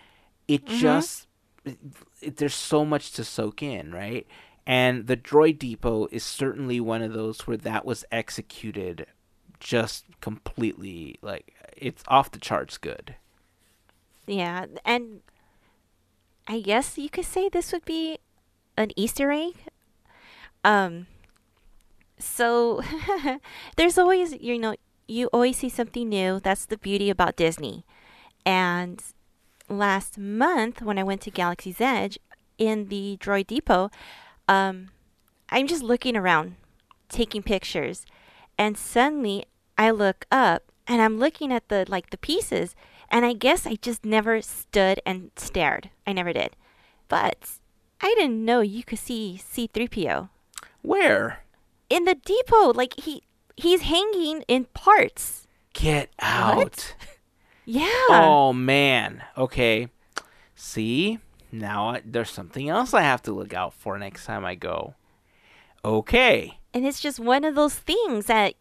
[0.47, 1.27] it just
[1.65, 4.27] it, there's so much to soak in, right?
[4.67, 9.07] And the Droid Depot is certainly one of those where that was executed
[9.61, 13.17] just completely like it's off the charts good.
[14.27, 15.21] Yeah, and
[16.49, 18.19] I guess you could say this would be
[18.77, 19.55] an Easter egg.
[20.65, 21.07] Um,
[22.19, 22.83] So
[23.77, 24.77] there's always, you know,
[25.09, 26.41] you always see something new.
[26.41, 27.85] That's the beauty about Disney.
[28.47, 29.03] And
[29.69, 32.19] last month, when I went to Galaxy's Edge
[32.59, 33.91] in the Droid Depot,
[34.49, 34.89] um,
[35.49, 36.57] I'm just looking around,
[37.09, 38.05] taking pictures,
[38.59, 39.45] and suddenly
[39.77, 42.75] I look up and I'm looking at the like the pieces,
[43.09, 45.91] and I guess I just never stood and stared.
[46.07, 46.57] I never did,
[47.09, 47.51] but
[48.01, 50.29] I didn't know you could see C3PO
[50.83, 51.45] Where?
[51.89, 52.73] in the depot.
[52.73, 53.23] Like he
[53.57, 55.47] he's hanging in parts.
[55.73, 56.95] Get out.
[57.67, 57.89] Yeah.
[58.11, 59.25] Oh man.
[59.39, 59.89] Okay.
[60.55, 61.19] See?
[61.61, 64.95] Now I, there's something else I have to look out for next time I go.
[65.85, 66.59] Okay.
[66.73, 68.55] And it's just one of those things that,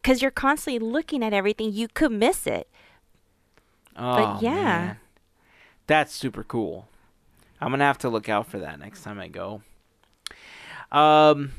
[0.00, 2.68] because you're constantly looking at everything, you could miss it.
[3.96, 4.52] Oh, but yeah.
[4.54, 4.96] man.
[5.86, 6.88] That's super cool.
[7.60, 9.62] I'm going to have to look out for that next time I go.
[10.92, 11.52] Um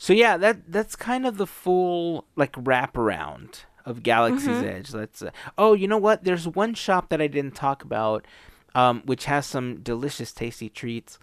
[0.00, 4.62] so yeah, that that's kind of the full like wraparound of Galaxy's Mhm.
[4.64, 4.94] Edge.
[4.94, 6.22] Let's uh, Oh, you know what?
[6.22, 8.24] There's one shop that I didn't talk about
[8.78, 11.18] um which has some delicious tasty treats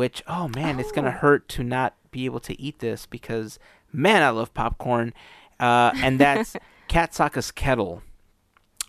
[0.00, 1.24] which oh man, it's going to Oh.
[1.24, 3.58] hurt to not be able to eat this because
[3.92, 5.12] man, I love popcorn.
[5.60, 6.56] Uh and that's
[6.88, 8.02] Kat Saka's Kettle.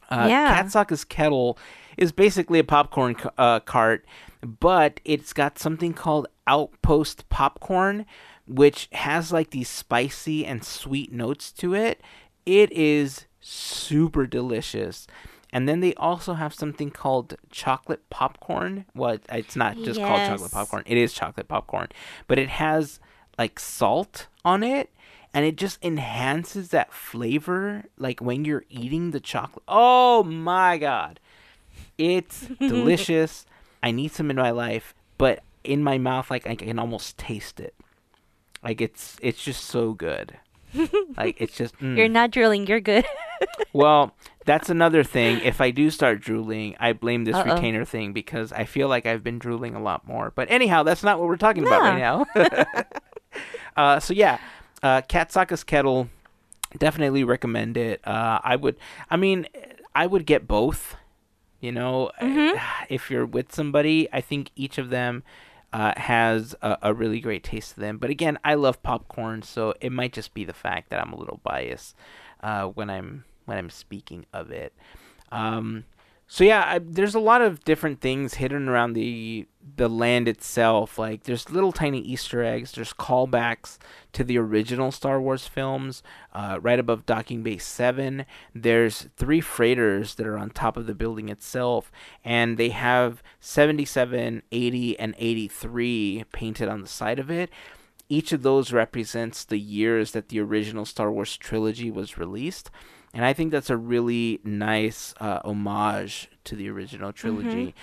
[0.09, 0.55] Uh, Yeah.
[0.55, 1.57] Kat Saka's Kettle
[1.97, 4.05] is basically a popcorn c- uh, cart,
[4.41, 8.05] but it's got something called Outpost Popcorn,
[8.47, 12.01] which has like these spicy and sweet notes to it.
[12.45, 15.05] It is super delicious.
[15.53, 18.85] And then they also have something called chocolate popcorn.
[18.95, 21.89] Well, it's not just called chocolate popcorn, it is chocolate popcorn,
[22.27, 22.99] but it has
[23.37, 24.89] like salt on it
[25.33, 29.63] and it just enhances that flavor like when you're eating the chocolate.
[29.67, 31.19] Oh my god.
[31.99, 33.45] It's delicious.
[33.83, 37.59] I need some in my life, but in my mouth like I can almost taste
[37.59, 37.75] it.
[38.63, 40.37] Like it's it's just so good.
[41.17, 41.95] like it's just mm.
[41.95, 43.05] You're not drilling, you're good.
[43.73, 44.15] Well,
[44.45, 45.39] that's another thing.
[45.41, 47.53] If I do start drooling, I blame this Uh-oh.
[47.55, 50.31] retainer thing because I feel like I've been drooling a lot more.
[50.35, 52.25] But anyhow, that's not what we're talking about right now.
[53.77, 54.39] uh, so yeah,
[54.81, 56.09] uh, Kat Saka's kettle,
[56.77, 58.05] definitely recommend it.
[58.07, 58.75] Uh, I would.
[59.09, 59.47] I mean,
[59.95, 60.95] I would get both.
[61.59, 62.59] You know, Mhm.
[62.89, 65.23] if you're with somebody, I think each of them
[65.71, 67.97] uh, has a, a really great taste to them.
[67.97, 71.17] But again, I love popcorn, so it might just be the fact that I'm a
[71.17, 71.95] little biased
[72.41, 74.73] uh, when I'm when I'm speaking of it.
[75.31, 75.85] Um,
[76.27, 80.97] so yeah, I, there's a lot of different things hidden around the the land itself.
[80.97, 82.71] Like there's little tiny Easter eggs.
[82.71, 83.77] There's callbacks
[84.13, 86.01] to the original Star Wars films.
[86.33, 88.25] Uh, right above Docking Bay Seven,
[88.55, 91.91] there's three freighters that are on top of the building itself,
[92.25, 97.51] and they have 77, 80, and 83 painted on the side of it.
[98.09, 102.71] Each of those represents the years that the original Star Wars trilogy was released.
[103.13, 107.75] And I think that's a really nice uh, homage to the original trilogy,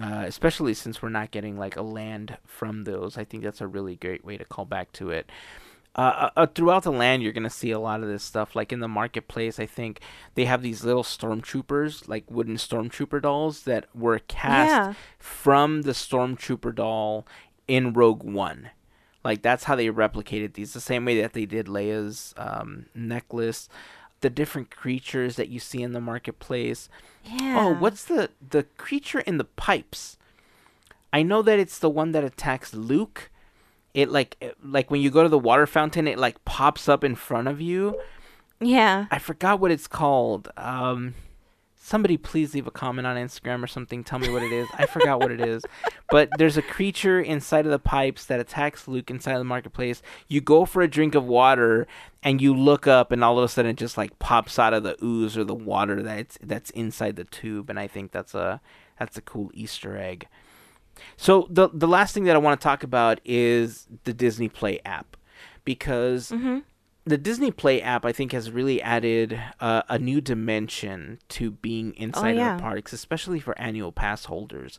[0.00, 3.16] uh, especially since we're not getting like a land from those.
[3.16, 5.30] I think that's a really great way to call back to it.
[5.94, 8.56] Uh, uh, throughout the land, you're gonna see a lot of this stuff.
[8.56, 10.00] Like in the marketplace, I think
[10.34, 14.94] they have these little stormtroopers, like wooden stormtrooper dolls that were cast Yeah.
[15.18, 17.26] from the stormtrooper doll
[17.68, 18.70] in Rogue One.
[19.22, 23.68] Like that's how they replicated these, the same way that they did Leia's um, necklace.
[24.22, 26.88] The different creatures that you see in the marketplace.
[27.24, 27.56] Yeah.
[27.60, 30.16] Oh, what's the the creature in the pipes?
[31.12, 33.30] I know that it's the one that attacks Luke.
[33.94, 37.04] It like it- like when you go to the water fountain, it like pops up
[37.04, 38.00] in front of you.
[38.60, 39.06] Yeah.
[39.10, 40.50] I forgot what it's called.
[40.56, 41.14] Um,
[41.84, 44.04] somebody please leave a comment on Instagram or something.
[44.04, 44.68] Tell me what it is.
[44.78, 45.64] I forgot what it is.
[46.10, 50.00] But there's a creature inside of the pipes that attacks Luke inside of the marketplace.
[50.28, 51.88] You go for a drink of water
[52.22, 54.84] and you look up and all of a sudden it just like pops out of
[54.84, 58.60] the ooze or the water that's that's inside the tube and I think that's a
[58.98, 60.28] that's a cool Easter egg.
[61.16, 64.78] So the the last thing that I want to talk about is the Disney Play
[64.84, 65.16] app
[65.64, 66.58] because Mm-hmm.
[67.04, 71.94] The Disney Play app, I think, has really added uh, a new dimension to being
[71.94, 72.52] inside yeah.
[72.52, 74.78] of the parks, especially for annual pass holders.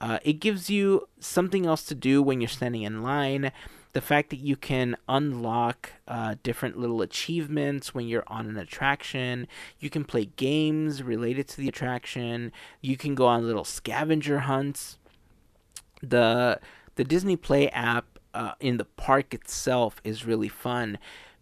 [0.00, 3.52] Uh, it gives you something else to do when you're standing in line.
[3.92, 9.48] The fact that you can unlock uh, different little achievements when you're on an attraction.
[9.78, 12.52] You can play games related to the attraction.
[12.80, 14.98] You can go on little scavenger hunts
[16.02, 16.60] the
[16.96, 20.98] the Disney Play app uh, in the park itself is really fun,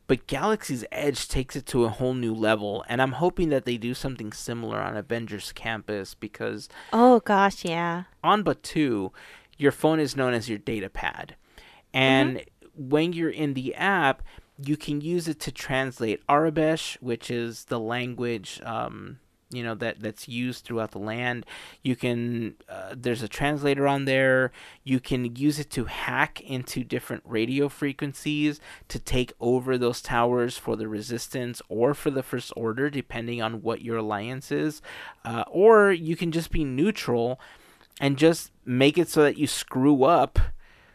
[0.08, 3.76] but Galaxy's Edge takes it to a whole new level, and I'm hoping that they
[3.76, 8.04] do something similar on Avengers Campus because Oh gosh, yeah.
[8.24, 9.12] on Batuu,
[9.56, 11.36] your phone is known as your data pad,
[11.94, 12.42] and
[12.74, 14.22] when you're in the app.
[14.60, 19.20] you can use it to translate Aurebesh, which is the language um,
[19.50, 21.46] you know that that's used throughout the land.
[21.82, 24.52] You can uh, there's a translator on there.
[24.84, 30.58] You can use it to hack into different radio frequencies to take over those towers
[30.58, 34.82] for the resistance or for the first order, depending on what your alliance is.
[35.24, 37.40] Uh, or you can just be neutral
[38.00, 40.38] and just make it so that you screw up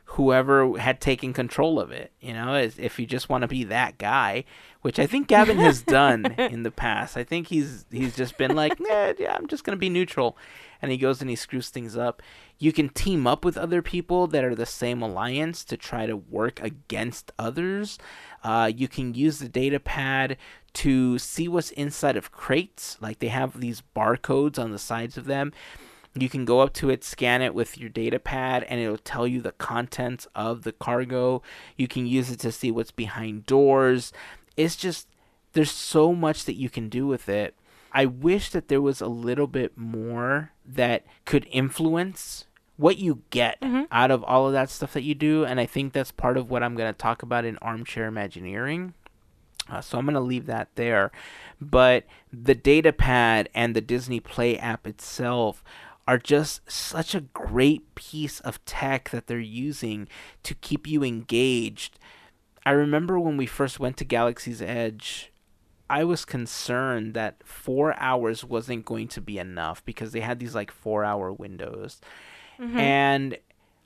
[0.05, 2.11] whoever had taken control of it.
[2.19, 4.43] You know, if you just want to be that guy,
[4.81, 7.17] which I think Gavin has done in the past.
[7.17, 10.37] I think he's he's just been like, eh, yeah, I'm just gonna be neutral,
[10.81, 12.21] and he goes and he screws things up.
[12.59, 16.15] You can team up with other people that are the same alliance to try to
[16.15, 17.97] work against others.
[18.43, 20.37] Uh, you can use the data pad
[20.73, 22.97] to see what's inside of crates.
[23.01, 25.53] Like they have these barcodes on the sides of them
[26.15, 29.27] you can go up to it, scan it with your data pad, and it'll tell
[29.27, 31.41] you the contents of the cargo.
[31.75, 34.13] You can use it to see what's behind doors.
[34.55, 35.07] It's just,
[35.53, 37.55] there's so much that you can do with it.
[37.91, 42.45] I wish that there was a little bit more that could influence
[42.77, 43.83] what you get mm-hmm.
[43.91, 45.45] out of all of that stuff that you do.
[45.45, 48.93] And I think that's part of what I'm going to talk about in Armchair Imagineering.
[49.69, 51.11] Uh, so I'm going to leave that there.
[51.61, 55.63] But the data pad and the Disney Play app itself
[56.07, 60.07] are just such a great piece of tech that they're using
[60.43, 61.97] to keep you engaged.
[62.65, 65.31] I remember when we first went to Galaxy's Edge,
[65.89, 70.55] I was concerned that four hours wasn't going to be enough because they had these
[70.55, 72.01] like four hour windows.
[72.59, 72.79] Mm-hmm.
[72.79, 73.37] And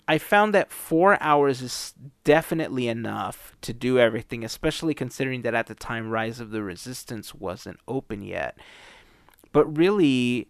[0.08, 1.94] I found that four hours is
[2.24, 7.36] definitely enough to do everything, especially considering that at the time Rise of the Resistance
[7.36, 8.58] wasn't open yet.
[9.52, 10.48] But really,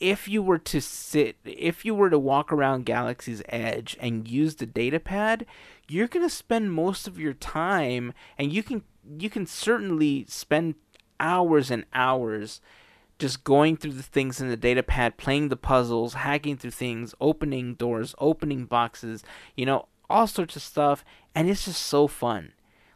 [0.00, 4.56] if you were to sit if you were to walk around Galaxy's Edge and use
[4.56, 5.46] the data pad,
[5.88, 8.82] you're going to spend most of your time and you can
[9.18, 10.74] you can certainly spend
[11.18, 12.60] hours and hours
[13.18, 17.14] just going through the things in the data pad, playing the puzzles, hacking through things,
[17.20, 19.24] opening doors, opening boxes,
[19.56, 22.52] you know, all sorts of stuff and it's just so fun.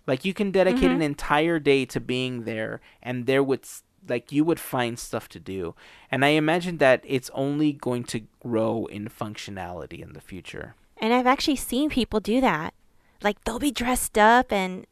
[0.06, 0.94] Like you can dedicate mm-hmm.
[0.96, 3.66] an entire day to being there and there would
[4.08, 5.74] like you would find stuff to do.
[6.10, 10.74] And i imagine that it's only going to grow in functionality in the future.
[10.98, 12.74] And i've actually seen people do that.
[13.22, 14.86] Like they'll be dressed up and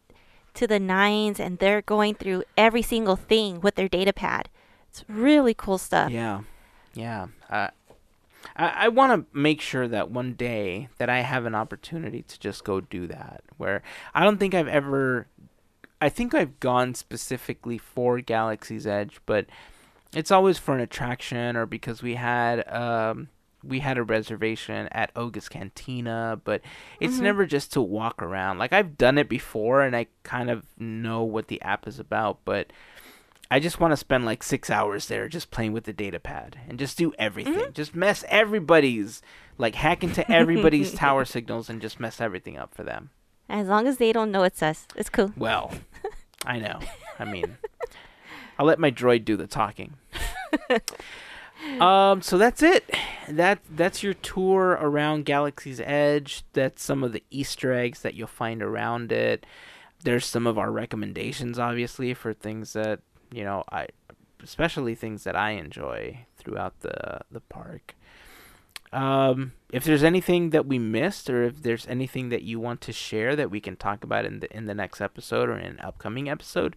[0.54, 4.48] to the nines and they're going through every single thing with their data pad.
[4.88, 6.10] It's really cool stuff.
[6.10, 6.40] Yeah.
[6.94, 7.28] Yeah.
[7.48, 7.68] Uh,
[8.56, 12.38] I, I want to make sure that one day that I have an opportunity to
[12.38, 13.42] just go do that.
[13.56, 13.82] Where
[14.14, 15.26] I don't think I've ever
[16.00, 19.46] I think I've gone specifically for Galaxy's Edge, but
[20.14, 23.28] it's always for an attraction or because we had um,
[23.62, 26.62] we had a reservation at Oga's Cantina, but
[26.98, 27.24] it's mm-hmm.
[27.24, 28.58] never just to walk around.
[28.58, 32.38] Like I've done it before and I kind of know what the app is about,
[32.44, 32.72] but
[33.50, 36.58] I just want to spend like 6 hours there just playing with the data pad
[36.68, 37.54] and just do everything.
[37.54, 37.72] Mm-hmm.
[37.72, 39.22] Just mess everybody's
[39.58, 43.10] like hack into everybody's tower signals and just mess everything up for them.
[43.50, 45.32] As long as they don't know it's us, it's cool.
[45.36, 45.72] Well,
[46.46, 46.78] I know.
[47.18, 47.58] I mean,
[48.58, 49.94] I'll let my droid do the talking.
[51.80, 52.88] um, so that's it.
[53.28, 56.44] That that's your tour around Galaxy's Edge.
[56.52, 59.44] That's some of the Easter eggs that you'll find around it.
[60.04, 63.00] There's some of our recommendations, obviously, for things that
[63.32, 63.88] you know I,
[64.42, 67.96] especially things that I enjoy throughout the the park.
[68.92, 72.92] Um, if there's anything that we missed, or if there's anything that you want to
[72.92, 75.80] share that we can talk about in the in the next episode or in an
[75.80, 76.74] upcoming episode,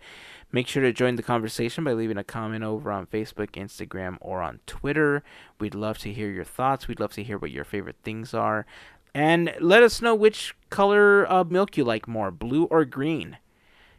[0.51, 4.43] make sure to join the conversation by leaving a comment over on Facebook, Instagram, or
[4.43, 5.23] on Twitter.
[5.59, 6.87] We'd love to hear your thoughts.
[6.87, 8.67] We'd love to hear what your favorite things are,
[9.15, 13.37] and let us know which color of milk you like more, blue or green.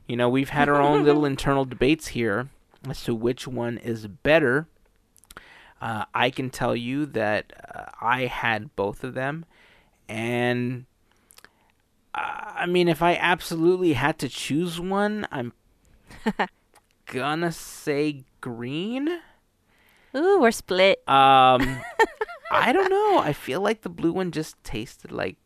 [0.06, 2.48] You know, we've had our own little internal debates here
[2.88, 4.68] as to which one is better.
[5.80, 9.44] Uh, I can tell you that uh, I had both of them,
[10.08, 10.86] and
[12.14, 15.52] uh, I mean, if I absolutely had to choose one, I'm
[17.06, 19.08] gonna say green.
[20.16, 20.98] Ooh, we're split.
[21.08, 21.80] Um,
[22.50, 23.18] I don't know.
[23.18, 25.36] I feel like the blue one just tasted like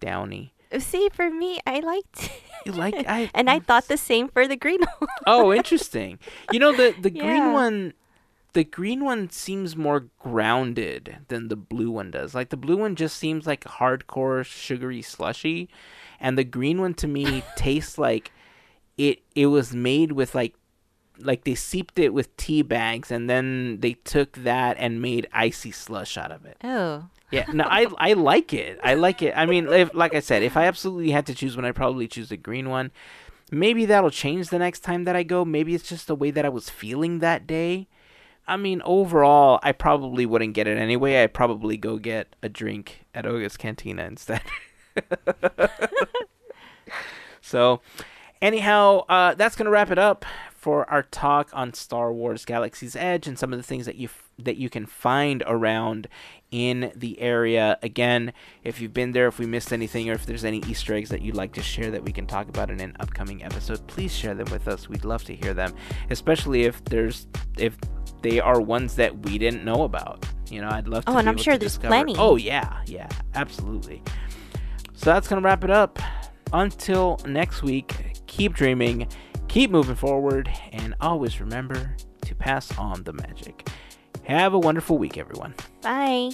[0.00, 0.54] downy.
[0.78, 2.30] See, for me, I liked.
[2.64, 5.08] You like I, and I thought the same for the green one.
[5.26, 6.18] oh, interesting.
[6.52, 7.22] You know the the yeah.
[7.22, 7.94] green one
[8.52, 12.34] the green one seems more grounded than the blue one does.
[12.34, 15.68] Like the blue one just seems like hardcore sugary slushy,
[16.18, 18.32] and the green one to me tastes like
[18.96, 20.54] it it was made with like
[21.18, 25.70] like they seeped it with tea bags and then they took that and made icy
[25.70, 26.56] slush out of it.
[26.62, 27.06] Oh.
[27.30, 28.78] Yeah, no, I I like it.
[28.82, 29.34] I like it.
[29.36, 32.08] I mean, if, like I said, if I absolutely had to choose one, I'd probably
[32.08, 32.90] choose the green one.
[33.50, 35.44] Maybe that'll change the next time that I go.
[35.44, 37.88] Maybe it's just the way that I was feeling that day.
[38.48, 41.22] I mean, overall, I probably wouldn't get it anyway.
[41.22, 44.42] I'd probably go get a drink at Oga's Cantina instead.
[47.42, 47.80] so,
[48.40, 50.24] anyhow, uh, that's gonna wrap it up
[50.56, 54.08] for our talk on Star Wars Galaxy's Edge and some of the things that you
[54.38, 56.08] that you can find around
[56.50, 57.78] in the area.
[57.82, 58.32] Again,
[58.64, 61.20] if you've been there, if we missed anything, or if there's any Easter eggs that
[61.22, 64.34] you'd like to share that we can talk about in an upcoming episode, please share
[64.34, 64.88] them with us.
[64.88, 65.74] We'd love to hear them,
[66.10, 67.26] especially if there's
[67.58, 67.76] if
[68.22, 70.24] they are ones that we didn't know about.
[70.50, 71.12] You know, I'd love to.
[71.12, 72.14] Oh, and I'm sure there's discover- plenty.
[72.16, 74.02] Oh yeah, yeah, absolutely.
[74.94, 75.98] So that's gonna wrap it up.
[76.52, 79.06] Until next week, keep dreaming,
[79.48, 83.68] keep moving forward, and always remember to pass on the magic.
[84.28, 85.54] Have a wonderful week, everyone.
[85.80, 86.32] Bye.